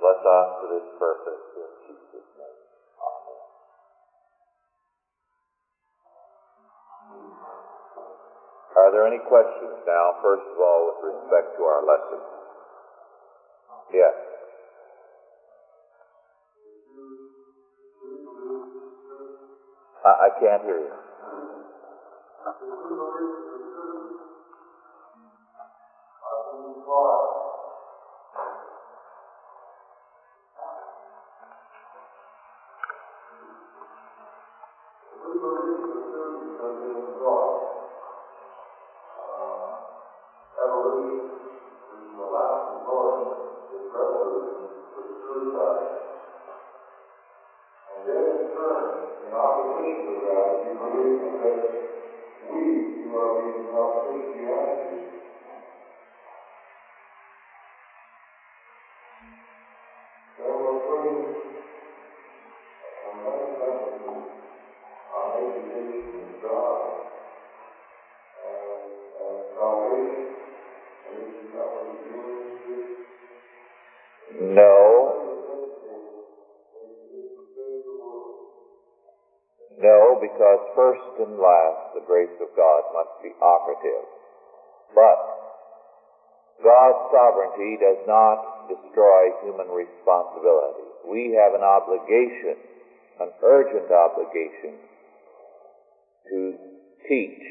Bless 0.00 0.24
us 0.24 0.48
for 0.64 0.68
this 0.80 0.88
purpose 0.96 1.44
in 1.60 1.70
Jesus' 1.92 2.30
name. 2.40 2.49
Are 8.90 8.92
there 8.92 9.06
any 9.06 9.22
questions 9.22 9.86
now, 9.86 10.18
first 10.20 10.42
of 10.50 10.58
all, 10.58 10.90
with 10.90 11.14
respect 11.14 11.54
to 11.56 11.62
our 11.62 11.86
lesson? 11.86 12.18
Yes. 13.94 14.14
I, 20.04 20.26
I 20.26 20.28
can't 20.42 20.64
hear 20.66 20.80
you. 20.90 21.09
Grace 82.10 82.34
of 82.42 82.50
God 82.58 82.82
must 82.90 83.22
be 83.22 83.30
operative. 83.38 84.02
But 84.90 85.18
God's 86.58 87.06
sovereignty 87.14 87.78
does 87.78 88.02
not 88.10 88.66
destroy 88.66 89.30
human 89.46 89.70
responsibility. 89.70 90.90
We 91.06 91.38
have 91.38 91.54
an 91.54 91.62
obligation, 91.62 92.58
an 93.22 93.30
urgent 93.46 93.86
obligation, 93.94 94.74
to 96.34 96.58
teach. 97.06 97.46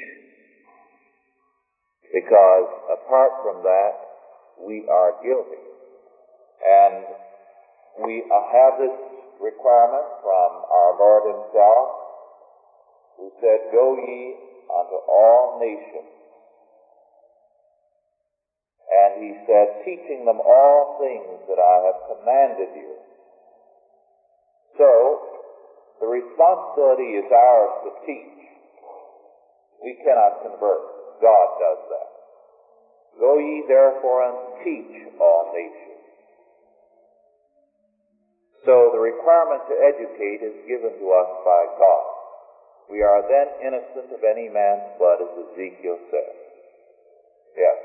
Because 2.12 2.68
apart 3.00 3.32
from 3.40 3.64
that, 3.64 3.96
we 4.60 4.84
are 4.92 5.24
guilty. 5.24 5.64
And 6.68 7.06
we 8.04 8.28
have 8.28 8.76
this 8.76 8.98
requirement 9.40 10.06
from 10.20 10.50
our 10.68 11.00
Lord 11.00 11.24
Himself, 11.32 11.88
who 13.16 13.32
said, 13.40 13.72
Go 13.72 13.96
ye 13.96 14.49
unto 14.70 14.98
all 15.10 15.58
nations. 15.60 16.14
And 18.90 19.12
He 19.22 19.32
said, 19.46 19.86
teaching 19.86 20.26
them 20.26 20.40
all 20.42 20.98
things 21.02 21.46
that 21.50 21.60
I 21.62 21.78
have 21.90 22.00
commanded 22.18 22.70
you. 22.78 22.94
So, 24.78 25.20
the 26.00 26.08
responsibility 26.08 27.20
is 27.20 27.28
ours 27.28 27.74
to 27.84 27.92
teach. 28.06 28.40
We 29.84 30.00
cannot 30.06 30.42
convert. 30.42 31.20
God 31.22 31.48
does 31.60 31.82
that. 31.92 32.10
Go 33.20 33.38
ye 33.38 33.64
therefore 33.68 34.32
and 34.32 34.64
teach 34.64 34.96
all 35.20 35.52
nations. 35.54 36.00
So 38.66 38.92
the 38.92 39.00
requirement 39.00 39.64
to 39.68 39.76
educate 39.76 40.44
is 40.44 40.68
given 40.68 40.92
to 41.00 41.08
us 41.12 41.32
by 41.44 41.64
God. 41.80 42.19
We 42.90 43.02
are 43.04 43.22
then 43.30 43.48
innocent 43.62 44.12
of 44.12 44.24
any 44.26 44.50
man's 44.50 44.98
blood, 44.98 45.22
as 45.22 45.30
Ezekiel 45.54 46.00
says. 46.10 46.36
Yes. 47.56 47.78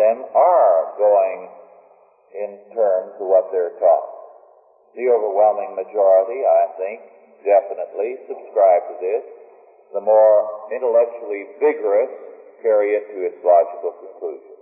Them 0.00 0.24
are 0.32 0.96
going 0.96 1.52
in 2.32 2.56
terms 2.72 3.12
of 3.20 3.28
what 3.28 3.52
they're 3.52 3.76
taught. 3.76 4.08
The 4.96 5.12
overwhelming 5.12 5.76
majority, 5.76 6.40
I 6.40 6.64
think, 6.80 6.98
definitely 7.44 8.16
subscribe 8.24 8.88
to 8.88 8.96
this. 8.96 9.24
The 9.92 10.00
more 10.00 10.72
intellectually 10.72 11.52
vigorous 11.60 12.08
carry 12.64 12.96
it 12.96 13.04
to 13.12 13.18
its 13.28 13.38
logical 13.44 13.92
conclusion. 14.00 14.56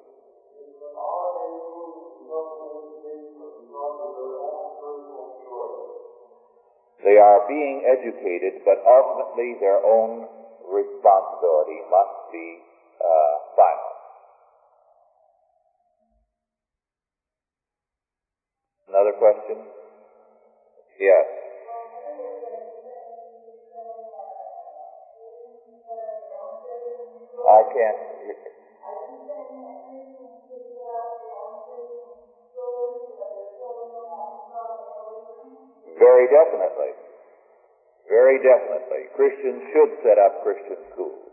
They 7.04 7.16
are 7.16 7.46
being 7.46 7.86
educated, 7.86 8.66
but 8.66 8.82
ultimately 8.84 9.54
their 9.62 9.78
own 9.86 10.26
responsibility 10.66 11.80
must 11.88 12.16
be 12.32 12.58
uh, 13.00 13.47
question? 19.18 19.58
Yes. 20.98 21.26
I 27.48 27.62
can't. 27.72 27.98
Very 35.98 36.26
definitely. 36.30 36.92
Very 38.08 38.38
definitely. 38.38 39.02
Christians 39.16 39.62
should 39.72 39.92
set 40.02 40.18
up 40.18 40.42
Christian 40.42 40.78
schools. 40.94 41.27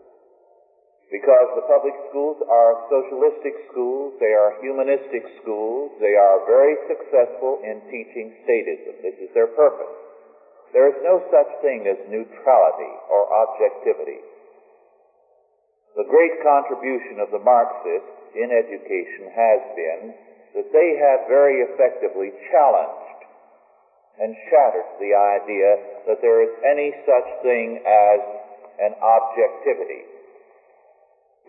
Because 1.11 1.49
the 1.53 1.69
public 1.69 1.93
schools 2.09 2.41
are 2.49 2.81
socialistic 2.89 3.53
schools, 3.69 4.17
they 4.17 4.33
are 4.33 4.57
humanistic 4.57 5.21
schools, 5.41 5.93
they 6.01 6.17
are 6.17 6.49
very 6.49 6.75
successful 6.89 7.61
in 7.61 7.77
teaching 7.93 8.33
statism. 8.41 9.05
This 9.05 9.17
is 9.21 9.29
their 9.37 9.53
purpose. 9.53 9.93
There 10.73 10.89
is 10.89 10.97
no 11.05 11.21
such 11.29 11.51
thing 11.61 11.85
as 11.85 12.09
neutrality 12.09 12.93
or 13.07 13.21
objectivity. 13.29 14.19
The 15.95 16.09
great 16.09 16.41
contribution 16.43 17.21
of 17.21 17.31
the 17.31 17.39
Marxists 17.39 18.35
in 18.35 18.51
education 18.51 19.31
has 19.31 19.61
been 19.77 20.03
that 20.57 20.73
they 20.73 20.89
have 20.99 21.29
very 21.29 21.63
effectively 21.69 22.33
challenged 22.51 23.19
and 24.19 24.35
shattered 24.49 24.89
the 24.99 25.13
idea 25.13 25.69
that 26.07 26.19
there 26.19 26.43
is 26.43 26.51
any 26.65 26.91
such 27.05 27.29
thing 27.43 27.79
as 27.85 28.19
an 28.79 28.93
objectivity. 28.99 30.14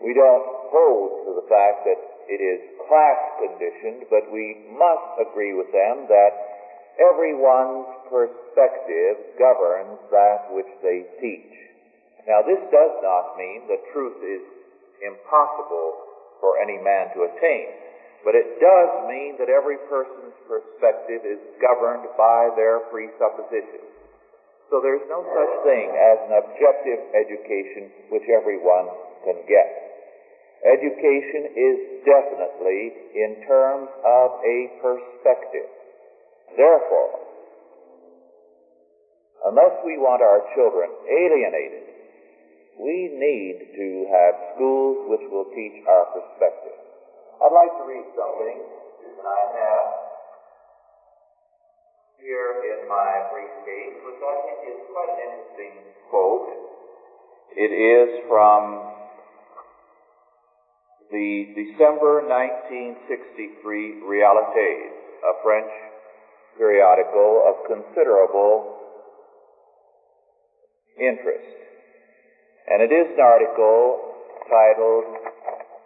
We 0.03 0.13
don't 0.13 0.45
hold 0.69 1.25
to 1.25 1.31
the 1.41 1.47
fact 1.49 1.87
that 1.89 1.99
it 2.27 2.43
is 2.43 2.59
class 2.85 3.19
conditioned, 3.41 4.05
but 4.11 4.29
we 4.29 4.67
must 4.75 5.15
agree 5.23 5.55
with 5.55 5.71
them 5.71 6.05
that 6.11 6.33
everyone's 6.99 7.87
perspective 8.11 9.37
governs 9.39 9.97
that 10.11 10.51
which 10.53 10.69
they 10.83 11.07
teach. 11.23 11.53
Now, 12.27 12.43
this 12.43 12.59
does 12.67 12.93
not 12.99 13.39
mean 13.39 13.65
that 13.71 13.79
truth 13.95 14.19
is 14.19 14.43
impossible 14.99 15.95
for 16.43 16.59
any 16.59 16.77
man 16.83 17.09
to 17.15 17.23
attain, 17.31 17.71
but 18.27 18.35
it 18.35 18.59
does 18.59 18.91
mean 19.07 19.39
that 19.39 19.47
every 19.47 19.79
person's 19.87 20.35
perspective 20.45 21.23
is 21.23 21.39
governed 21.63 22.05
by 22.19 22.51
their 22.59 22.83
presuppositions. 22.91 23.87
So 24.67 24.83
there's 24.83 25.07
no 25.07 25.23
such 25.23 25.53
thing 25.63 25.87
as 25.95 26.17
an 26.27 26.33
objective 26.43 26.99
education 27.15 27.87
which 28.11 28.27
everyone 28.27 28.91
can 29.23 29.39
get. 29.47 29.86
Education 30.67 31.55
is 31.55 31.77
definitely 32.03 32.91
in 33.15 33.39
terms 33.47 33.87
of 34.03 34.27
a 34.43 34.57
perspective. 34.83 35.71
Therefore, 36.59 37.23
unless 39.47 39.79
we 39.87 39.95
want 39.95 40.19
our 40.19 40.43
children 40.59 40.91
alienated, 41.07 41.87
we 42.83 43.15
need 43.15 43.57
to 43.79 43.87
have 44.11 44.33
schools 44.55 45.07
which 45.07 45.23
will 45.31 45.47
teach 45.55 45.87
our 45.87 46.05
perspective. 46.11 46.75
I'd 47.39 47.55
like 47.55 47.73
to 47.79 47.85
read 47.87 48.07
something 48.11 48.57
I 49.23 49.41
have 49.55 49.87
here 52.19 52.51
in 52.75 52.89
my 52.91 53.11
briefcase, 53.31 53.97
which 54.03 54.19
I 54.19 54.35
think 54.45 54.59
is 54.67 54.79
quite 54.91 55.15
an 55.15 55.19
interesting 55.31 55.75
quote. 56.11 56.49
It 57.55 57.71
is 57.71 58.09
from 58.27 58.97
the 61.11 61.55
December 61.55 62.27
1963 62.27 64.03
Realités, 64.03 64.91
a 65.23 65.33
French 65.43 65.71
periodical 66.57 67.47
of 67.47 67.55
considerable 67.67 68.75
interest. 70.99 71.55
And 72.67 72.81
it 72.81 72.91
is 72.91 73.07
an 73.15 73.23
article 73.23 74.01
titled 74.49 75.05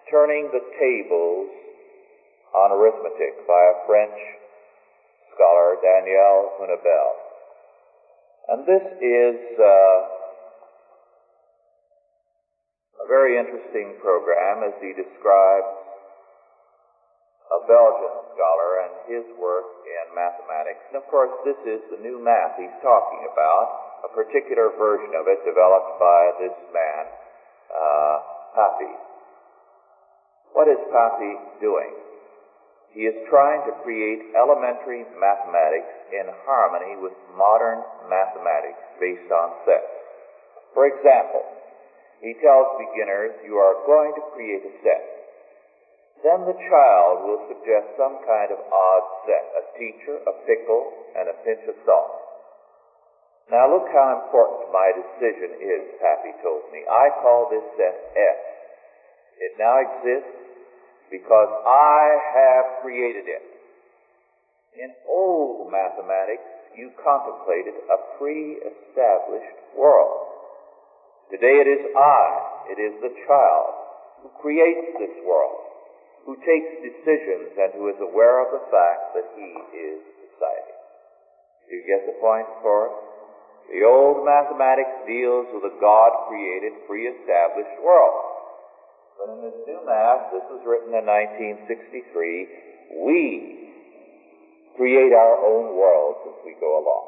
Turning 0.10 0.50
the 0.52 0.64
Tables 0.80 1.50
on 2.56 2.72
Arithmetic 2.72 3.46
by 3.48 3.62
a 3.62 3.86
French 3.86 4.18
scholar, 5.36 5.78
Daniel 5.82 6.52
Hunebelle. 6.58 7.16
And 8.50 8.66
this 8.66 8.84
is 9.00 9.38
uh, 9.60 10.21
a 13.02 13.08
very 13.10 13.42
interesting 13.42 13.98
program 14.02 14.62
as 14.62 14.76
he 14.78 14.94
describes 14.94 15.74
a 17.52 17.60
Belgian 17.68 18.16
scholar 18.32 18.72
and 18.88 18.94
his 19.12 19.26
work 19.36 19.68
in 19.84 20.06
mathematics. 20.16 20.80
And 20.94 21.02
of 21.02 21.06
course, 21.10 21.34
this 21.44 21.58
is 21.68 21.82
the 21.92 22.00
new 22.00 22.22
math 22.22 22.56
he's 22.56 22.78
talking 22.80 23.28
about, 23.28 24.08
a 24.08 24.10
particular 24.14 24.72
version 24.78 25.12
of 25.18 25.28
it 25.28 25.42
developed 25.44 26.00
by 26.00 26.22
this 26.40 26.56
man, 26.72 27.04
uh, 27.74 28.18
Papy. 28.56 28.94
What 30.54 30.68
is 30.68 30.80
Papy 30.92 31.34
doing? 31.60 31.92
He 32.92 33.08
is 33.08 33.16
trying 33.32 33.64
to 33.72 33.74
create 33.84 34.36
elementary 34.36 35.08
mathematics 35.16 35.96
in 36.12 36.28
harmony 36.44 37.00
with 37.00 37.16
modern 37.40 37.80
mathematics 38.12 38.84
based 39.00 39.32
on 39.32 39.48
sets. 39.64 39.96
For 40.76 40.88
example, 40.92 41.44
he 42.22 42.38
tells 42.38 42.78
beginners, 42.78 43.34
you 43.42 43.58
are 43.58 43.82
going 43.90 44.14
to 44.14 44.24
create 44.38 44.62
a 44.62 44.74
set. 44.86 45.04
Then 46.22 46.46
the 46.46 46.54
child 46.70 47.26
will 47.26 47.50
suggest 47.50 47.98
some 47.98 48.22
kind 48.30 48.54
of 48.54 48.62
odd 48.62 49.06
set, 49.26 49.46
a 49.58 49.64
teacher, 49.74 50.22
a 50.30 50.34
pickle, 50.46 50.86
and 51.18 51.34
a 51.34 51.40
pinch 51.42 51.66
of 51.66 51.74
salt. 51.82 52.14
Now 53.50 53.66
look 53.74 53.90
how 53.90 54.22
important 54.22 54.70
my 54.70 54.94
decision 54.94 55.58
is, 55.58 55.82
Papy 55.98 56.38
told 56.46 56.70
me. 56.70 56.86
I 56.86 57.10
call 57.26 57.50
this 57.50 57.66
set 57.74 57.98
S. 58.14 58.42
It 59.42 59.58
now 59.58 59.82
exists 59.82 60.38
because 61.10 61.50
I 61.66 62.22
have 62.38 62.66
created 62.86 63.26
it. 63.26 63.44
In 64.78 64.94
old 65.10 65.74
mathematics, 65.74 66.48
you 66.78 66.94
contemplated 67.04 67.76
a 67.92 67.98
pre-established 68.22 69.58
world. 69.76 70.31
Today 71.32 71.64
it 71.64 71.70
is 71.72 71.96
I, 71.96 72.28
it 72.76 72.80
is 72.80 72.94
the 73.00 73.16
child 73.24 73.72
who 74.20 74.28
creates 74.44 75.00
this 75.00 75.16
world, 75.24 75.64
who 76.28 76.36
takes 76.44 76.84
decisions 76.84 77.56
and 77.56 77.72
who 77.80 77.88
is 77.88 77.96
aware 78.04 78.44
of 78.44 78.52
the 78.52 78.68
fact 78.68 79.16
that 79.16 79.32
he 79.40 79.48
is 79.72 80.04
deciding. 80.28 80.80
Do 81.66 81.70
you 81.80 81.88
get 81.88 82.04
the 82.04 82.20
point 82.20 82.52
us? 82.52 82.92
The 83.72 83.88
old 83.88 84.28
mathematics 84.28 85.08
deals 85.08 85.48
with 85.56 85.72
a 85.72 85.76
God-created, 85.80 86.84
pre-established 86.84 87.80
world. 87.80 88.20
But 89.16 89.32
in 89.32 89.40
this 89.48 89.56
new 89.64 89.80
math, 89.88 90.36
this 90.36 90.44
was 90.52 90.60
written 90.68 90.92
in 90.92 91.08
1963, 91.08 93.08
we 93.08 93.72
create 94.76 95.16
our 95.16 95.40
own 95.40 95.80
worlds 95.80 96.28
as 96.28 96.44
we 96.44 96.60
go 96.60 96.84
along. 96.84 97.08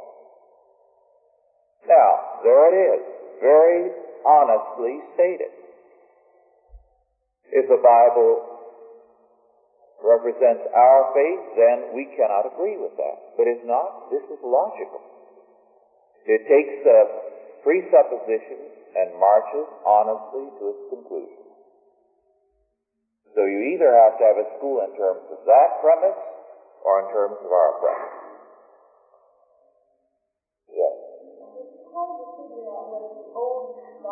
Now, 1.91 2.39
there 2.47 2.71
it 2.71 2.75
is. 2.95 3.03
Very 3.43 3.91
honestly 4.25 4.99
stated. 5.15 5.53
If 7.53 7.69
the 7.69 7.77
Bible 7.77 8.53
represents 10.03 10.67
our 10.75 11.13
faith, 11.15 11.43
then 11.55 11.95
we 11.95 12.09
cannot 12.17 12.49
agree 12.49 12.75
with 12.75 12.97
that. 12.97 13.37
But 13.37 13.47
if 13.47 13.63
not, 13.63 14.11
this 14.11 14.23
is 14.27 14.39
logical. 14.43 14.99
It 16.25 16.43
takes 16.47 16.75
the 16.83 16.99
presuppositions 17.63 18.73
and 18.95 19.15
marches 19.19 19.67
honestly 19.85 20.47
to 20.59 20.63
its 20.75 20.83
conclusion. 20.91 21.43
So 23.33 23.45
you 23.45 23.73
either 23.73 23.89
have 23.89 24.19
to 24.19 24.23
have 24.23 24.37
a 24.37 24.47
school 24.59 24.85
in 24.85 24.93
terms 24.93 25.25
of 25.33 25.41
that 25.45 25.69
premise 25.81 26.21
or 26.85 26.93
in 27.01 27.07
terms 27.09 27.37
of 27.41 27.49
our 27.49 27.73
premise. 27.81 28.22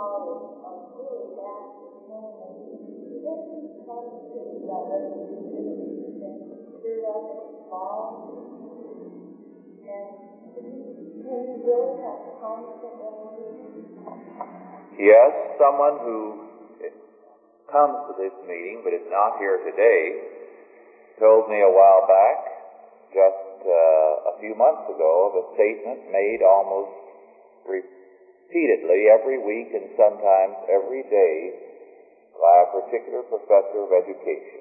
Of 0.01 0.25
this 0.25 0.57
and 0.57 0.91
Yes, 15.01 15.33
someone 15.57 15.97
who 16.05 16.37
comes 17.71 17.97
to 18.05 18.13
this 18.21 18.33
meeting 18.45 18.81
but 18.83 18.93
is 18.93 19.05
not 19.09 19.37
here 19.39 19.57
today 19.65 20.31
told 21.19 21.49
me 21.49 21.61
a 21.61 21.69
while 21.69 22.05
back, 22.09 22.37
just 23.13 23.65
uh, 23.65 24.33
a 24.33 24.39
few 24.41 24.55
months 24.57 24.89
ago, 24.89 25.29
of 25.29 25.33
a 25.37 25.45
statement 25.53 26.09
made 26.11 26.41
almost 26.41 26.89
repeatedly 28.51 29.07
every 29.07 29.39
week 29.39 29.71
and 29.71 29.87
sometimes 29.95 30.55
every 30.67 31.03
day 31.07 31.55
by 32.35 32.55
a 32.67 32.71
particular 32.83 33.23
professor 33.23 33.79
of 33.79 33.95
education. 33.95 34.59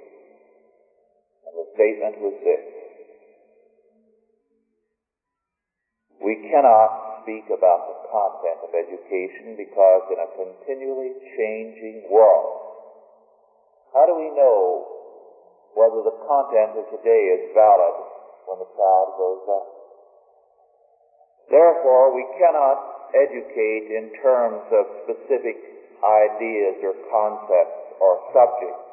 And 1.50 1.54
the 1.58 1.66
statement 1.74 2.22
was 2.22 2.36
this. 2.46 2.66
We 6.22 6.38
cannot 6.54 7.22
speak 7.22 7.50
about 7.50 7.90
the 7.90 7.98
content 8.14 8.62
of 8.62 8.70
education 8.70 9.58
because 9.58 10.02
in 10.14 10.22
a 10.22 10.30
continually 10.38 11.18
changing 11.34 12.06
world, 12.12 12.62
how 13.90 14.06
do 14.06 14.14
we 14.14 14.30
know 14.38 14.86
whether 15.74 16.06
the 16.06 16.14
content 16.30 16.78
of 16.78 16.86
today 16.94 17.42
is 17.42 17.50
valid 17.58 17.96
when 18.46 18.62
the 18.62 18.70
child 18.78 19.18
grows 19.18 19.44
up? 19.50 19.66
Therefore, 21.50 22.14
we 22.14 22.22
cannot 22.38 22.89
educate 23.14 23.90
in 23.90 24.12
terms 24.22 24.64
of 24.72 24.84
specific 25.06 25.56
ideas 26.02 26.80
or 26.82 26.94
concepts 27.10 27.96
or 28.00 28.12
subjects. 28.32 28.88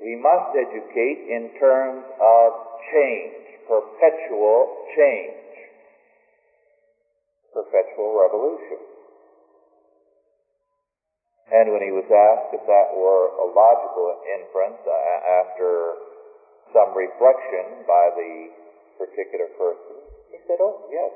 We 0.00 0.16
must 0.16 0.56
educate 0.56 1.30
in 1.30 1.52
terms 1.60 2.04
of 2.18 2.48
change, 2.90 3.62
perpetual 3.68 4.88
change 4.96 5.42
perpetual 7.52 8.16
revolution. 8.16 8.80
And 11.52 11.68
when 11.68 11.84
he 11.84 11.92
was 11.92 12.08
asked 12.08 12.56
if 12.56 12.64
that 12.64 12.88
were 12.96 13.28
a 13.36 13.46
logical 13.52 14.16
inference 14.24 14.80
uh, 14.88 14.94
after 15.44 16.00
some 16.72 16.96
reflection 16.96 17.84
by 17.84 18.08
the 18.16 18.32
particular 18.96 19.52
person, 19.60 20.00
he 20.32 20.40
said, 20.48 20.56
Oh, 20.64 20.88
yes. 20.88 21.12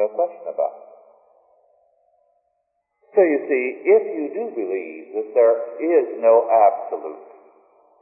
No 0.00 0.08
question 0.16 0.48
about 0.48 0.80
it. 0.80 0.88
So 3.12 3.20
you 3.20 3.38
see, 3.44 3.64
if 3.84 4.02
you 4.16 4.24
do 4.32 4.44
believe 4.56 5.04
that 5.12 5.28
there 5.36 5.56
is 5.76 6.06
no 6.24 6.48
absolute, 6.48 7.28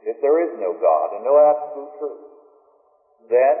if 0.07 0.15
there 0.23 0.39
is 0.47 0.55
no 0.63 0.79
God 0.79 1.19
and 1.19 1.27
no 1.27 1.35
absolute 1.35 1.91
truth, 1.99 2.23
then 3.27 3.57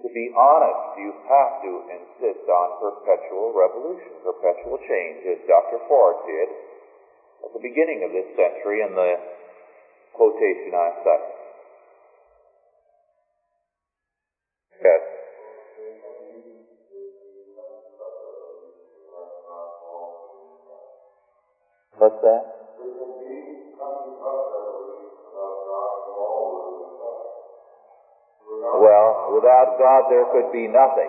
to 0.00 0.08
be 0.08 0.32
honest, 0.32 1.04
you 1.04 1.12
have 1.28 1.52
to 1.68 1.72
insist 2.00 2.48
on 2.48 2.68
perpetual 2.80 3.52
revolution, 3.52 4.24
perpetual 4.24 4.80
change, 4.88 5.20
as 5.36 5.44
Dr. 5.44 5.84
Ford 5.84 6.16
did 6.24 6.48
at 7.44 7.50
the 7.52 7.60
beginning 7.60 8.08
of 8.08 8.10
this 8.16 8.28
century 8.40 8.80
in 8.80 8.96
the 8.96 9.12
quotation 10.16 10.72
I 10.72 10.88
cited. 11.04 11.33
What's 22.04 22.20
that? 22.20 22.44
Well, 28.76 29.32
without 29.32 29.78
God 29.80 30.10
there 30.12 30.26
could 30.36 30.52
be 30.52 30.68
nothing. 30.68 31.08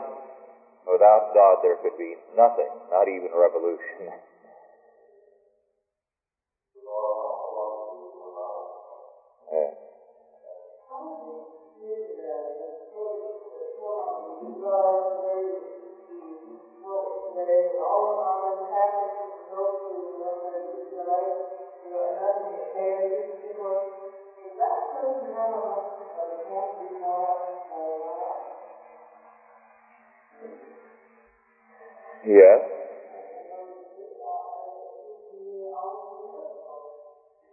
Without 0.87 1.33
God 1.35 1.57
there 1.63 1.75
could 1.83 1.97
be 1.97 2.15
nothing, 2.37 2.71
not 2.89 3.09
even 3.09 3.27
revolution. 3.35 4.07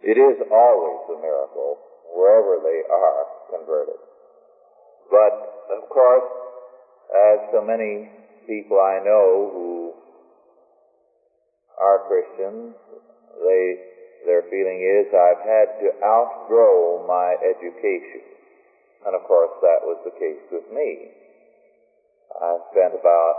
It 0.03 0.19
is 0.19 0.37
always 0.51 1.01
a 1.09 1.17
miracle 1.21 1.77
wherever 2.11 2.59
they 2.59 2.83
are 2.91 3.23
converted. 3.49 3.99
But, 5.09 5.33
of 5.79 5.89
course, 5.89 6.27
as 7.13 7.39
so 7.53 7.61
many 7.63 8.09
people 8.45 8.79
I 8.79 8.99
know 8.99 9.49
who 9.53 9.93
are 11.79 12.03
Christians, 12.07 12.75
they, 13.39 13.79
their 14.25 14.43
feeling 14.51 14.83
is, 14.83 15.07
I've 15.13 15.43
had 15.47 15.79
to 15.81 15.89
outgrow 16.03 17.05
my 17.07 17.35
education. 17.39 18.33
And 19.05 19.15
of 19.15 19.23
course 19.27 19.51
that 19.61 19.83
was 19.83 19.99
the 20.05 20.15
case 20.15 20.39
with 20.51 20.63
me. 20.71 21.11
I 22.39 22.57
spent 22.71 22.95
about 22.95 23.35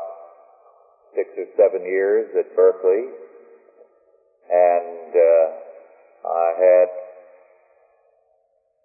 six 1.15 1.29
or 1.39 1.49
seven 1.57 1.87
years 1.87 2.29
at 2.39 2.55
Berkeley, 2.55 3.09
and 4.53 5.11
uh, 5.11 5.64
I 6.25 6.49
had 6.57 6.89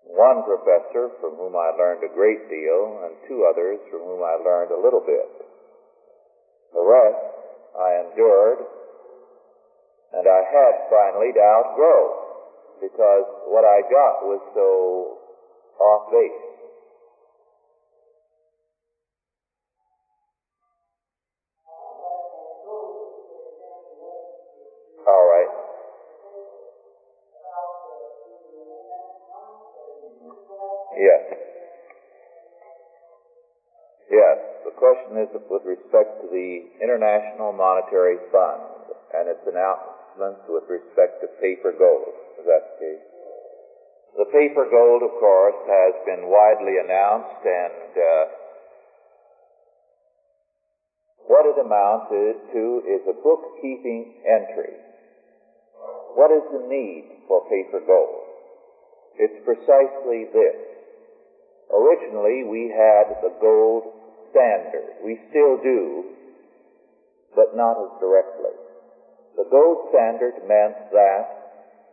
one 0.04 0.44
professor 0.44 1.12
from 1.22 1.40
whom 1.40 1.56
I 1.56 1.72
learned 1.78 2.04
a 2.04 2.14
great 2.14 2.50
deal, 2.50 3.00
and 3.06 3.16
two 3.28 3.48
others 3.48 3.80
from 3.90 4.02
whom 4.02 4.24
I 4.24 4.36
learned 4.44 4.72
a 4.72 4.82
little 4.82 5.00
bit. 5.06 5.30
The 6.74 6.84
rest 6.84 7.24
I 7.80 7.90
endured, 8.04 8.60
and 10.14 10.28
I 10.28 10.42
had 10.52 10.74
finally 10.90 11.32
to 11.34 11.40
outgrow, 11.40 12.82
because 12.82 13.26
what 13.48 13.64
I 13.64 13.82
got 13.88 14.26
was 14.26 14.42
so 14.54 15.18
off 15.80 16.12
base. 16.12 16.49
Is 35.20 35.30
with 35.36 35.66
respect 35.68 36.24
to 36.24 36.28
the 36.32 36.66
International 36.80 37.52
Monetary 37.52 38.18
Fund 38.32 38.96
and 39.16 39.28
its 39.28 39.44
announcements 39.44 40.44
with 40.48 40.64
respect 40.72 41.20
to 41.22 41.28
paper 41.44 41.76
gold. 41.76 42.16
Is 42.40 42.46
that 42.48 42.64
the 42.72 42.78
case? 42.80 43.06
The 44.18 44.30
paper 44.32 44.68
gold, 44.72 45.04
of 45.04 45.14
course, 45.20 45.60
has 45.68 45.94
been 46.08 46.28
widely 46.28 46.80
announced 46.80 47.44
and 47.46 47.92
uh, 47.94 48.24
what 51.28 51.46
it 51.46 51.62
amounts 51.62 52.10
to 52.10 52.64
is 52.90 53.04
a 53.06 53.16
bookkeeping 53.22 54.24
entry. 54.26 54.74
What 56.16 56.32
is 56.32 56.44
the 56.52 56.66
need 56.68 57.28
for 57.28 57.46
paper 57.48 57.86
gold? 57.86 58.26
It's 59.20 59.40
precisely 59.46 60.26
this. 60.34 60.58
Originally, 61.70 62.44
we 62.50 62.74
had 62.74 63.22
the 63.22 63.36
gold 63.40 63.99
standard. 64.32 65.02
We 65.04 65.20
still 65.30 65.58
do, 65.62 66.16
but 67.36 67.56
not 67.56 67.78
as 67.80 67.94
directly. 68.00 68.56
The 69.38 69.48
gold 69.50 69.90
standard 69.94 70.44
meant 70.48 70.92
that 70.92 71.26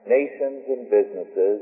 nations 0.07 0.65
and 0.67 0.91
businesses, 0.91 1.61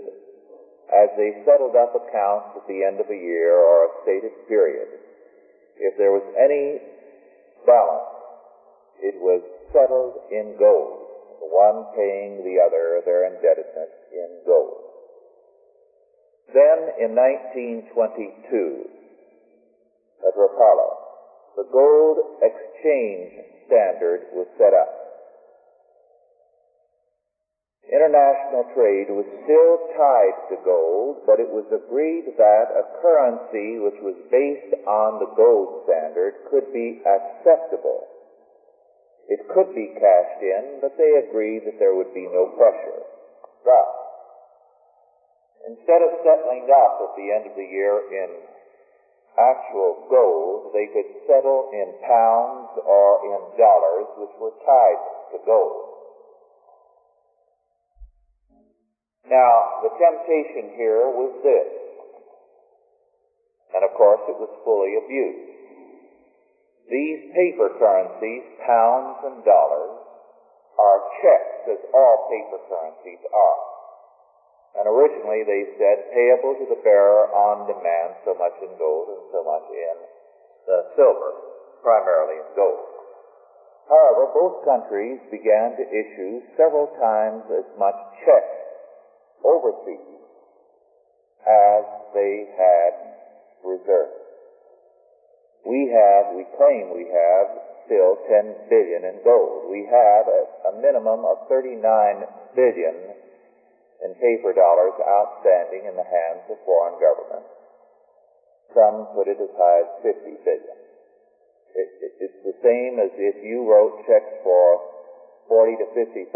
as 0.92 1.08
they 1.16 1.44
settled 1.44 1.76
up 1.76 1.96
accounts 1.96 2.56
at 2.56 2.66
the 2.68 2.84
end 2.84 3.00
of 3.00 3.08
a 3.10 3.16
year 3.16 3.56
or 3.56 3.86
a 3.86 3.94
stated 4.04 4.32
period, 4.48 4.88
if 5.76 5.98
there 5.98 6.12
was 6.12 6.24
any 6.38 6.78
balance, 7.66 8.14
it 9.02 9.16
was 9.18 9.42
settled 9.72 10.14
in 10.30 10.54
gold, 10.58 11.04
the 11.40 11.50
one 11.50 11.92
paying 11.96 12.44
the 12.46 12.62
other 12.62 13.02
their 13.04 13.26
indebtedness 13.26 13.90
in 14.12 14.30
gold. 14.46 14.84
Then 16.54 16.78
in 17.02 17.10
1922, 17.12 19.03
at 20.26 20.34
Rapallo, 20.36 20.90
the 21.56 21.68
gold 21.70 22.40
exchange 22.42 23.30
standard 23.66 24.26
was 24.32 24.48
set 24.58 24.74
up. 24.74 25.04
International 27.84 28.64
trade 28.72 29.12
was 29.12 29.28
still 29.44 29.74
tied 29.92 30.38
to 30.48 30.56
gold, 30.64 31.22
but 31.28 31.36
it 31.36 31.46
was 31.52 31.68
agreed 31.68 32.32
that 32.40 32.72
a 32.72 32.88
currency 33.04 33.76
which 33.76 34.00
was 34.00 34.16
based 34.32 34.72
on 34.88 35.20
the 35.20 35.30
gold 35.36 35.84
standard 35.84 36.48
could 36.48 36.72
be 36.72 37.04
acceptable. 37.04 38.08
It 39.28 39.46
could 39.52 39.76
be 39.76 39.92
cashed 40.00 40.40
in, 40.40 40.80
but 40.80 40.96
they 40.96 41.28
agreed 41.28 41.68
that 41.68 41.78
there 41.78 41.94
would 41.94 42.12
be 42.16 42.28
no 42.28 42.56
pressure. 42.56 43.04
Thus, 43.64 43.92
instead 45.68 46.00
of 46.04 46.24
settling 46.24 46.68
up 46.72 46.94
at 47.04 47.12
the 47.16 47.28
end 47.32 47.44
of 47.48 47.56
the 47.56 47.68
year 47.68 47.94
in 48.10 48.28
actual 49.38 50.06
gold, 50.10 50.70
they 50.72 50.86
could 50.94 51.10
settle 51.26 51.70
in 51.74 51.88
pounds 52.06 52.70
or 52.82 53.08
in 53.26 53.40
dollars, 53.58 54.08
which 54.18 54.34
were 54.38 54.54
tied 54.62 55.02
to 55.34 55.38
gold. 55.44 55.94
Now, 59.26 59.82
the 59.82 59.92
temptation 59.96 60.76
here 60.76 61.08
was 61.10 61.32
this, 61.42 61.72
and 63.74 63.82
of 63.82 63.96
course 63.96 64.20
it 64.28 64.38
was 64.38 64.52
fully 64.62 64.94
abused. 65.00 65.50
These 66.86 67.32
paper 67.32 67.72
currencies, 67.80 68.44
pounds 68.68 69.18
and 69.24 69.40
dollars, 69.42 69.96
are 70.78 71.00
checks 71.24 71.72
as 71.72 71.80
all 71.94 72.28
paper 72.28 72.60
currencies 72.68 73.24
are. 73.32 73.73
And 74.74 74.90
originally 74.90 75.46
they 75.46 75.78
said 75.78 76.10
payable 76.10 76.58
to 76.58 76.66
the 76.66 76.82
bearer 76.82 77.30
on 77.30 77.70
demand 77.70 78.18
so 78.26 78.34
much 78.34 78.58
in 78.58 78.74
gold 78.74 79.06
and 79.14 79.24
so 79.30 79.40
much 79.46 79.66
in 79.70 79.96
the 80.66 80.78
silver, 80.98 81.30
primarily 81.82 82.42
in 82.42 82.50
gold. 82.58 82.94
However, 83.86 84.32
both 84.34 84.64
countries 84.64 85.20
began 85.30 85.76
to 85.76 85.84
issue 85.84 86.42
several 86.56 86.88
times 86.98 87.44
as 87.52 87.68
much 87.78 87.96
checks 88.24 88.58
overseas 89.44 90.24
as 91.44 91.84
they 92.16 92.48
had 92.56 92.92
reserves. 93.62 94.24
We 95.64 95.92
have, 95.92 96.34
we 96.34 96.44
claim 96.56 96.92
we 96.92 97.08
have 97.12 97.46
still 97.86 98.16
10 98.28 98.68
billion 98.68 99.04
in 99.04 99.20
gold. 99.24 99.70
We 99.70 99.84
have 99.84 100.24
a, 100.28 100.72
a 100.72 100.80
minimum 100.80 101.24
of 101.24 101.48
39 101.48 101.80
billion 102.56 102.96
in 104.04 104.12
paper 104.20 104.52
dollars 104.52 104.92
outstanding 105.00 105.88
in 105.88 105.96
the 105.96 106.04
hands 106.04 106.44
of 106.52 106.60
foreign 106.68 107.00
governments. 107.00 107.48
Some 108.76 109.08
put 109.16 109.32
it 109.32 109.40
as 109.40 109.52
high 109.56 109.80
as 109.80 109.90
50 110.04 110.44
billion. 110.44 110.78
It, 111.74 111.88
it, 112.04 112.12
it's 112.28 112.40
the 112.44 112.56
same 112.60 113.00
as 113.00 113.10
if 113.16 113.40
you 113.40 113.64
wrote 113.64 114.04
checks 114.04 114.44
for 114.44 114.84
40 115.48 115.80
to 115.80 115.86
50,000 115.96 116.30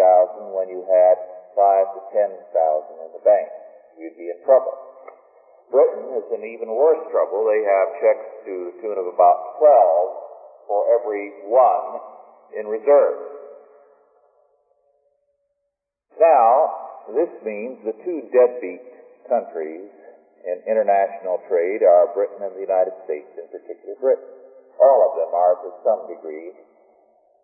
when 0.56 0.72
you 0.72 0.80
had 0.88 1.16
5 1.54 1.94
to 1.94 2.00
10,000 2.14 3.04
in 3.04 3.10
the 3.12 3.22
bank. 3.22 3.48
You'd 4.00 4.16
be 4.16 4.32
in 4.32 4.40
trouble. 4.46 4.72
Britain 5.68 6.16
is 6.16 6.26
in 6.32 6.42
even 6.48 6.72
worse 6.72 7.04
trouble. 7.12 7.44
They 7.44 7.60
have 7.66 7.88
checks 8.00 8.28
to 8.48 8.52
the 8.72 8.74
tune 8.80 8.96
of 8.96 9.06
about 9.12 9.60
12 9.60 10.70
for 10.70 10.80
every 10.96 11.44
one 11.44 12.00
in 12.56 12.64
reserve. 12.64 13.18
Now, 16.16 16.77
this 17.14 17.32
means 17.44 17.80
the 17.84 17.96
two 18.04 18.28
deadbeat 18.32 18.84
countries 19.28 19.88
in 20.44 20.56
international 20.64 21.40
trade 21.48 21.84
are 21.84 22.12
Britain 22.14 22.40
and 22.44 22.56
the 22.56 22.64
United 22.64 22.94
States, 23.04 23.28
in 23.36 23.46
particular 23.52 23.96
Britain. 24.00 24.32
All 24.80 25.00
of 25.08 25.12
them 25.18 25.30
are 25.34 25.54
to 25.64 25.70
some 25.82 26.00
degree 26.08 26.54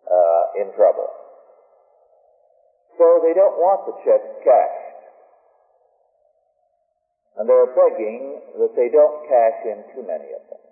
uh, 0.07 0.43
in 0.61 0.71
trouble. 0.73 1.09
So 2.97 3.19
they 3.21 3.35
don't 3.35 3.59
want 3.59 3.85
the 3.85 3.95
checks 4.07 4.31
cashed. 4.45 5.01
And 7.35 7.49
they're 7.49 7.75
begging 7.75 8.39
that 8.57 8.73
they 8.79 8.87
don't 8.87 9.27
cash 9.27 9.59
in 9.67 9.83
too 9.91 10.07
many 10.07 10.31
of 10.31 10.43
them. 10.47 10.63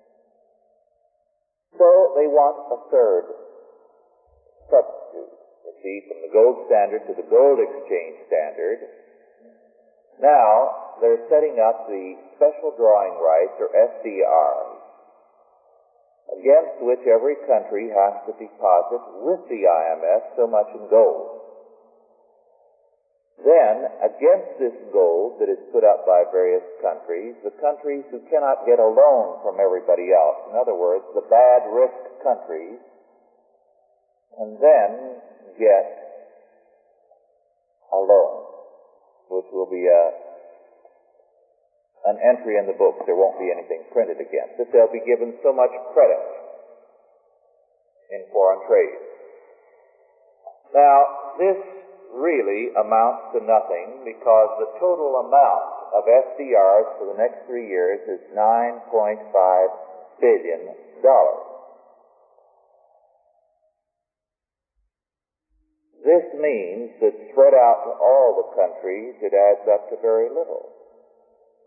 So 1.75 2.15
they 2.15 2.31
want 2.31 2.55
a 2.71 2.79
third 2.87 3.25
see, 5.83 6.07
from 6.07 6.23
the 6.23 6.31
gold 6.31 6.65
standard 6.71 7.03
to 7.05 7.13
the 7.13 7.27
gold 7.27 7.59
exchange 7.59 8.23
standard. 8.31 8.79
Now, 10.23 10.95
they're 11.03 11.27
setting 11.27 11.59
up 11.59 11.85
the 11.91 12.15
special 12.39 12.71
drawing 12.79 13.19
rights, 13.19 13.59
or 13.59 13.69
SDRs, 13.69 14.79
against 16.39 16.75
which 16.81 17.03
every 17.05 17.35
country 17.45 17.91
has 17.91 18.23
to 18.25 18.33
deposit 18.39 19.03
with 19.21 19.43
the 19.51 19.67
IMF 19.67 20.23
so 20.39 20.47
much 20.47 20.71
in 20.73 20.87
gold. 20.89 21.43
Then, 23.43 23.89
against 23.99 24.55
this 24.61 24.77
gold 24.93 25.41
that 25.41 25.51
is 25.51 25.59
put 25.73 25.83
up 25.83 26.07
by 26.07 26.23
various 26.31 26.63
countries, 26.79 27.35
the 27.43 27.51
countries 27.59 28.05
who 28.07 28.23
cannot 28.31 28.63
get 28.63 28.79
a 28.79 28.87
loan 28.87 29.43
from 29.43 29.59
everybody 29.59 30.15
else, 30.15 30.47
in 30.47 30.55
other 30.55 30.77
words, 30.77 31.03
the 31.11 31.27
bad 31.27 31.67
risk 31.67 32.23
countries, 32.23 32.79
and 34.39 34.55
then 34.61 35.19
get 35.59 35.85
a 37.93 37.99
loan, 37.99 38.33
which 39.29 39.49
will 39.53 39.69
be 39.69 39.85
a, 39.85 40.03
an 42.09 42.17
entry 42.21 42.57
in 42.57 42.65
the 42.65 42.77
books. 42.77 43.05
There 43.05 43.15
won't 43.15 43.37
be 43.39 43.53
anything 43.53 43.85
printed 43.93 44.17
against 44.17 44.59
it. 44.59 44.73
They'll 44.73 44.91
be 44.91 45.05
given 45.05 45.37
so 45.43 45.53
much 45.53 45.71
credit 45.93 46.21
in 48.11 48.25
foreign 48.33 48.65
trade. 48.67 48.97
Now, 50.73 50.97
this 51.37 51.57
really 52.13 52.73
amounts 52.77 53.33
to 53.33 53.41
nothing 53.41 54.05
because 54.05 54.49
the 54.61 54.69
total 54.77 55.25
amount 55.25 55.65
of 55.97 56.05
SDRs 56.05 56.97
for 56.97 57.05
the 57.13 57.17
next 57.17 57.45
three 57.45 57.69
years 57.69 58.01
is 58.09 58.21
$9.5 58.33 58.89
billion. 60.21 60.73
Means 66.43 66.91
that 66.99 67.15
spread 67.31 67.55
out 67.55 67.87
to 67.87 67.91
all 67.95 68.35
the 68.35 68.51
countries, 68.59 69.15
it 69.23 69.31
adds 69.31 69.63
up 69.71 69.87
to 69.89 69.95
very 70.03 70.27
little 70.27 70.67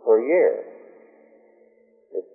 per 0.04 0.20
year. 0.20 0.62
It's 2.12 2.28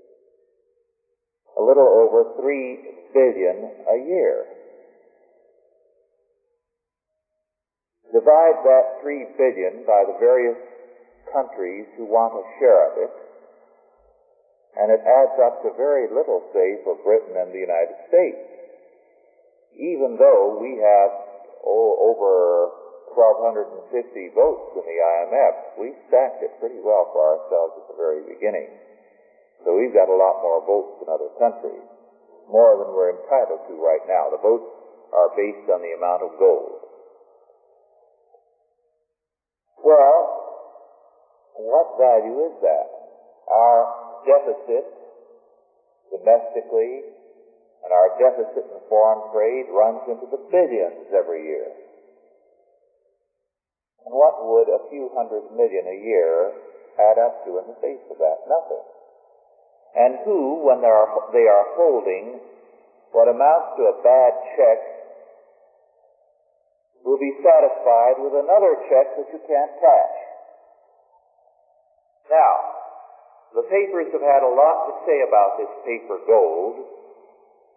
a 1.58 1.62
little 1.62 1.86
over 1.86 2.34
three 2.42 2.82
billion 3.14 3.70
a 3.86 3.98
year. 4.02 4.46
Divide 8.12 8.60
that 8.66 9.00
three 9.02 9.24
billion 9.38 9.86
by 9.88 10.04
the 10.04 10.18
various 10.20 10.58
countries 11.32 11.88
who 11.96 12.04
want 12.04 12.36
a 12.36 12.44
share 12.60 12.92
of 12.92 12.98
it, 13.08 13.14
and 14.76 14.92
it 14.92 15.00
adds 15.00 15.40
up 15.40 15.64
to 15.64 15.72
very 15.78 16.12
little, 16.12 16.44
say, 16.52 16.84
for 16.84 17.00
Britain 17.08 17.40
and 17.40 17.54
the 17.54 17.64
United 17.64 17.96
States. 18.10 18.44
Even 19.80 20.20
though 20.20 20.60
we 20.60 20.76
have 20.84 21.31
oh, 21.66 21.90
over 22.14 22.32
1,250 23.16 23.92
votes 24.36 24.68
in 24.80 24.86
the 24.88 25.00
IMF. 25.00 25.56
We 25.80 25.94
stacked 26.08 26.42
it 26.44 26.56
pretty 26.60 26.80
well 26.80 27.12
for 27.12 27.36
ourselves 27.36 27.74
at 27.84 27.86
the 27.92 27.98
very 28.00 28.24
beginning. 28.24 28.72
So 29.64 29.78
we've 29.78 29.94
got 29.94 30.10
a 30.10 30.18
lot 30.18 30.42
more 30.42 30.64
votes 30.66 31.04
than 31.04 31.10
other 31.12 31.32
countries, 31.38 31.86
more 32.50 32.82
than 32.82 32.96
we're 32.96 33.14
entitled 33.14 33.68
to 33.70 33.76
right 33.78 34.02
now. 34.10 34.34
The 34.34 34.42
votes 34.42 34.70
are 35.14 35.30
based 35.38 35.70
on 35.70 35.84
the 35.84 35.94
amount 35.94 36.24
of 36.24 36.40
gold. 36.40 36.82
Well, 39.84 40.18
what 41.62 42.00
value 42.00 42.48
is 42.48 42.56
that? 42.64 42.88
Our 43.52 43.80
deficit 44.26 44.86
domestically 46.10 47.21
and 47.84 47.92
our 47.92 48.14
deficit 48.22 48.66
in 48.66 48.80
foreign 48.88 49.22
trade 49.34 49.68
runs 49.74 50.06
into 50.06 50.28
the 50.30 50.42
billions 50.50 51.10
every 51.14 51.46
year. 51.46 51.68
And 54.06 54.14
what 54.14 54.42
would 54.42 54.70
a 54.70 54.86
few 54.90 55.10
hundred 55.14 55.50
million 55.54 55.86
a 55.86 56.00
year 56.02 56.54
add 56.98 57.18
up 57.22 57.46
to 57.46 57.58
in 57.62 57.66
the 57.70 57.78
face 57.82 58.06
of 58.10 58.18
that? 58.18 58.38
Nothing. 58.50 58.86
And 59.92 60.12
who, 60.24 60.66
when 60.66 60.82
they 60.82 60.90
are, 60.90 61.10
they 61.34 61.46
are 61.46 61.66
holding 61.76 62.40
what 63.12 63.28
amounts 63.28 63.76
to 63.76 63.84
a 63.92 64.00
bad 64.02 64.34
check, 64.56 64.80
will 67.04 67.20
be 67.20 67.34
satisfied 67.44 68.22
with 68.24 68.34
another 68.40 68.78
check 68.88 69.08
that 69.18 69.28
you 69.34 69.42
can't 69.44 69.74
cash. 69.82 70.18
Now, 72.30 72.54
the 73.52 73.68
papers 73.68 74.08
have 74.16 74.24
had 74.24 74.48
a 74.48 74.54
lot 74.54 74.88
to 74.88 74.94
say 75.04 75.20
about 75.28 75.60
this 75.60 75.74
paper 75.84 76.24
gold, 76.24 77.01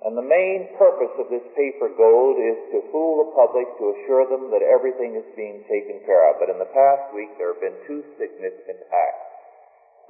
and 0.03 0.18
the 0.18 0.26
main 0.26 0.74
purpose 0.76 1.14
of 1.16 1.30
this 1.30 1.47
paper 1.55 1.88
gold 1.95 2.36
is 2.36 2.59
to 2.74 2.90
fool 2.90 3.24
the 3.24 3.30
public 3.38 3.64
to 3.78 3.95
assure 3.95 4.26
them 4.28 4.51
that 4.51 4.66
everything 4.66 5.14
is 5.14 5.24
being 5.38 5.64
taken 5.70 6.03
care 6.05 6.28
of. 6.28 6.42
But 6.42 6.51
in 6.51 6.59
the 6.59 6.68
past 6.74 7.14
week, 7.14 7.30
there 7.38 7.55
have 7.55 7.62
been 7.62 7.78
two 7.86 8.03
significant 8.18 8.84
acts. 8.90 9.30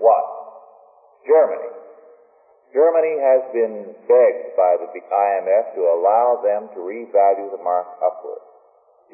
One, 0.03 0.29
Germany. 1.29 1.73
Germany 2.75 3.15
has 3.23 3.43
been 3.55 3.95
begged 4.11 4.59
by 4.59 4.75
the 4.83 4.91
IMF 4.91 5.79
to 5.79 5.83
allow 5.87 6.43
them 6.43 6.67
to 6.75 6.83
revalue 6.83 7.55
the 7.55 7.63
mark 7.63 7.87
upward. 8.03 8.43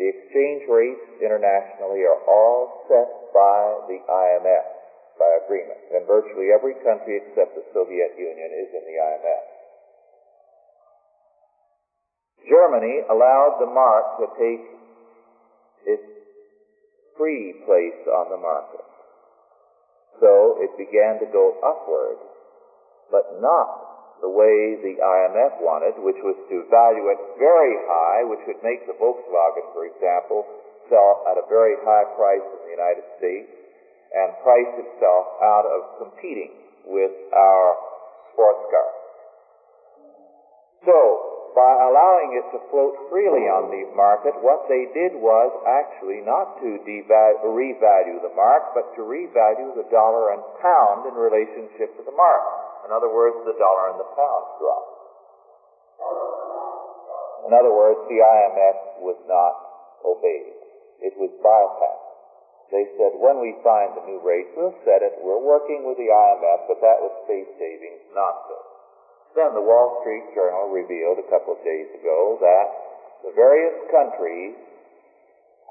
The 0.01 0.09
exchange 0.09 0.65
rates 0.65 1.21
internationally 1.21 2.09
are 2.09 2.25
all 2.25 2.89
set 2.89 3.35
by 3.37 3.85
the 3.85 4.01
IMF 4.01 4.67
by 5.21 5.31
agreement, 5.45 5.85
and 5.93 6.09
virtually 6.09 6.57
every 6.57 6.73
country 6.81 7.21
except 7.21 7.53
the 7.53 7.69
Soviet 7.77 8.17
Union 8.17 8.49
is 8.49 8.73
in 8.73 8.85
the 8.89 8.97
IMF. 8.97 9.45
Germany 12.49 13.03
allowed 13.11 13.59
the 13.61 13.67
mark 13.69 14.19
to 14.21 14.27
take 14.39 14.65
its 15.87 16.09
free 17.17 17.55
place 17.67 18.01
on 18.09 18.31
the 18.31 18.41
market. 18.41 18.85
So 20.21 20.57
it 20.61 20.73
began 20.77 21.19
to 21.21 21.29
go 21.33 21.57
upward. 21.65 22.17
but 23.11 23.43
not 23.43 24.23
the 24.23 24.31
way 24.31 24.79
the 24.79 24.97
IMF 25.03 25.59
wanted, 25.65 25.99
which 25.99 26.21
was 26.23 26.39
to 26.47 26.63
value 26.71 27.11
it 27.11 27.19
very 27.43 27.75
high, 27.91 28.23
which 28.23 28.41
would 28.47 28.63
make 28.63 28.87
the 28.87 28.95
Volkswagen, 28.95 29.67
for 29.75 29.89
example, 29.89 30.47
sell 30.87 31.27
at 31.27 31.35
a 31.41 31.45
very 31.51 31.75
high 31.83 32.07
price 32.15 32.45
in 32.45 32.61
the 32.69 32.75
United 32.75 33.05
States 33.19 33.51
and 34.15 34.31
price 34.47 34.71
itself 34.79 35.27
out 35.43 35.67
of 35.67 35.81
competing 35.99 36.55
with 36.87 37.11
our 37.35 37.67
sports 38.33 38.65
cars. 38.71 38.99
So, 40.87 40.99
by 41.55 41.73
allowing 41.91 42.39
it 42.39 42.47
to 42.55 42.59
float 42.71 42.95
freely 43.11 43.51
on 43.51 43.71
the 43.71 43.85
market, 43.99 44.39
what 44.41 44.71
they 44.71 44.87
did 44.95 45.19
was 45.19 45.51
actually 45.67 46.23
not 46.23 46.59
to 46.63 46.79
revalue 46.79 48.19
the 48.23 48.35
mark, 48.39 48.71
but 48.75 48.95
to 48.95 49.03
revalue 49.03 49.75
the 49.75 49.87
dollar 49.91 50.33
and 50.35 50.43
pound 50.63 51.11
in 51.11 51.15
relationship 51.19 51.91
to 51.99 52.03
the 52.07 52.15
mark. 52.15 52.45
In 52.87 52.95
other 52.95 53.11
words, 53.11 53.37
the 53.45 53.59
dollar 53.59 53.91
and 53.95 53.99
the 53.99 54.11
pound 54.15 54.45
dropped. 54.63 54.95
In 57.51 57.53
other 57.57 57.75
words, 57.75 57.99
the 58.07 58.23
IMF 58.23 59.03
was 59.03 59.19
not 59.27 59.55
obeyed. 60.07 60.55
It 61.03 61.19
was 61.19 61.35
bypassed. 61.43 62.09
They 62.71 62.87
said, 62.95 63.19
when 63.19 63.43
we 63.43 63.59
find 63.67 63.99
the 63.99 64.07
new 64.07 64.23
rate, 64.23 64.55
we'll 64.55 64.79
set 64.87 65.03
it. 65.03 65.19
We're 65.19 65.43
working 65.43 65.83
with 65.83 65.99
the 65.99 66.07
IMF, 66.07 66.71
but 66.71 66.79
that 66.79 67.03
was 67.03 67.11
space 67.27 67.51
savings 67.59 68.07
nonsense. 68.15 68.70
Then 69.35 69.55
the 69.55 69.63
Wall 69.63 70.03
Street 70.03 70.27
Journal 70.35 70.75
revealed 70.75 71.23
a 71.23 71.29
couple 71.31 71.55
of 71.55 71.63
days 71.63 71.87
ago 71.95 72.39
that 72.43 72.67
the 73.23 73.33
various 73.39 73.79
countries 73.91 74.59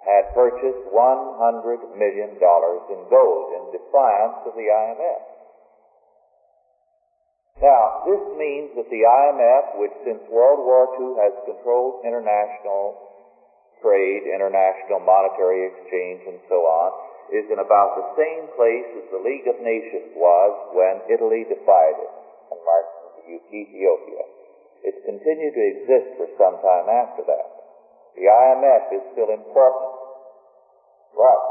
had 0.08 0.32
purchased 0.32 0.84
$100 0.96 2.00
million 2.00 2.40
in 2.40 3.00
gold 3.12 3.46
in 3.60 3.64
defiance 3.76 4.40
of 4.48 4.56
the 4.56 4.68
IMF. 4.72 5.22
Now, 7.60 8.08
this 8.08 8.24
means 8.40 8.72
that 8.80 8.88
the 8.88 9.04
IMF, 9.04 9.64
which 9.84 9.92
since 10.08 10.24
World 10.32 10.64
War 10.64 10.96
II 10.96 11.20
has 11.20 11.36
controlled 11.44 12.08
international 12.08 12.96
trade, 13.84 14.24
international 14.32 15.04
monetary 15.04 15.68
exchange, 15.68 16.24
and 16.32 16.40
so 16.48 16.64
on, 16.64 16.90
is 17.36 17.44
in 17.52 17.60
about 17.60 18.00
the 18.00 18.08
same 18.16 18.48
place 18.56 18.88
as 19.04 19.06
the 19.12 19.20
League 19.20 19.48
of 19.52 19.60
Nations 19.60 20.16
was 20.16 20.52
when 20.72 21.04
Italy 21.12 21.44
defied 21.52 22.00
it 22.00 22.12
and 22.56 22.60
marched 22.64 22.99
Ethiopia. 23.28 24.24
It's 24.84 25.02
continued 25.04 25.54
to 25.54 25.64
exist 25.76 26.08
for 26.16 26.28
some 26.40 26.62
time 26.64 26.88
after 26.88 27.28
that. 27.28 27.48
The 28.16 28.28
IMF 28.28 28.84
is 28.96 29.04
still 29.16 29.32
important, 29.32 29.92
but 31.16 31.42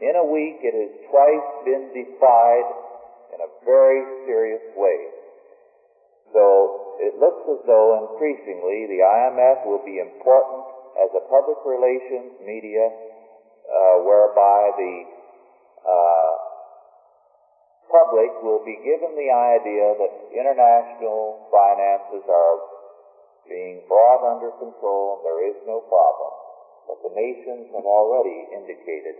in 0.00 0.14
a 0.16 0.26
week 0.26 0.58
it 0.62 0.74
has 0.74 0.92
twice 1.10 1.48
been 1.64 1.92
defied 1.94 2.68
in 3.34 3.38
a 3.42 3.50
very 3.64 4.02
serious 4.26 4.64
way. 4.74 4.98
So 6.32 6.96
it 7.02 7.18
looks 7.18 7.42
as 7.50 7.60
though 7.66 8.06
increasingly 8.06 8.86
the 8.86 9.02
IMF 9.02 9.66
will 9.66 9.82
be 9.82 9.98
important 9.98 10.62
as 10.98 11.10
a 11.14 11.22
public 11.26 11.58
relations 11.66 12.38
media 12.42 12.86
uh, 12.86 14.02
whereby 14.02 14.70
the 14.78 14.94
uh, 15.80 16.32
public 17.90 18.30
will 18.42 18.62
be 18.62 18.78
given 18.86 19.12
the 19.18 19.30
idea 19.30 19.94
that 19.98 20.12
international 20.30 21.50
finances 21.50 22.24
are 22.26 22.56
being 23.50 23.82
brought 23.90 24.22
under 24.22 24.54
control 24.62 25.18
and 25.18 25.22
there 25.26 25.42
is 25.50 25.58
no 25.66 25.82
problem. 25.90 26.32
But 26.86 26.98
the 27.06 27.14
nations 27.14 27.70
have 27.74 27.86
already 27.86 28.46
indicated 28.54 29.18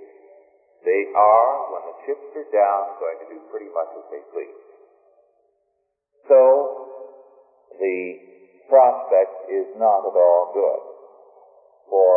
they 0.80 1.12
are, 1.12 1.52
when 1.74 1.82
the 1.92 1.96
chips 2.08 2.30
are 2.40 2.50
down, 2.54 2.96
going 2.96 3.18
to 3.20 3.28
do 3.28 3.38
pretty 3.52 3.68
much 3.68 3.92
as 4.00 4.06
they 4.08 4.22
please. 4.32 4.60
So, 6.24 6.40
the 7.76 7.98
prospect 8.68 9.50
is 9.52 9.68
not 9.76 10.08
at 10.08 10.16
all 10.16 10.44
good 10.56 10.82
for 11.90 12.14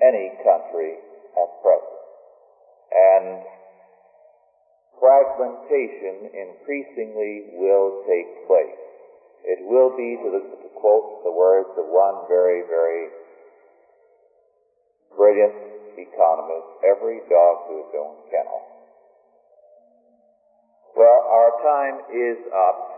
any 0.00 0.32
country 0.40 0.96
at 1.36 1.50
present. 1.60 2.00
And 2.96 3.44
fragmentation 5.00 6.30
increasingly 6.32 7.56
will 7.56 8.04
take 8.08 8.46
place. 8.46 8.80
It 9.44 9.62
will 9.62 9.94
be, 9.96 10.18
to, 10.18 10.28
the, 10.32 10.42
to 10.42 10.68
quote 10.74 11.22
the 11.22 11.30
words 11.30 11.70
of 11.78 11.86
one 11.86 12.26
very, 12.26 12.66
very 12.66 13.08
brilliant 15.16 15.54
economist, 15.96 16.68
every 16.84 17.20
dog 17.30 17.54
to 17.68 17.72
his 17.86 17.92
own 17.94 18.16
kennel. 18.30 18.62
Well, 20.96 21.20
our 21.28 21.52
time 21.62 21.96
is 22.10 22.38
up. 22.52 22.95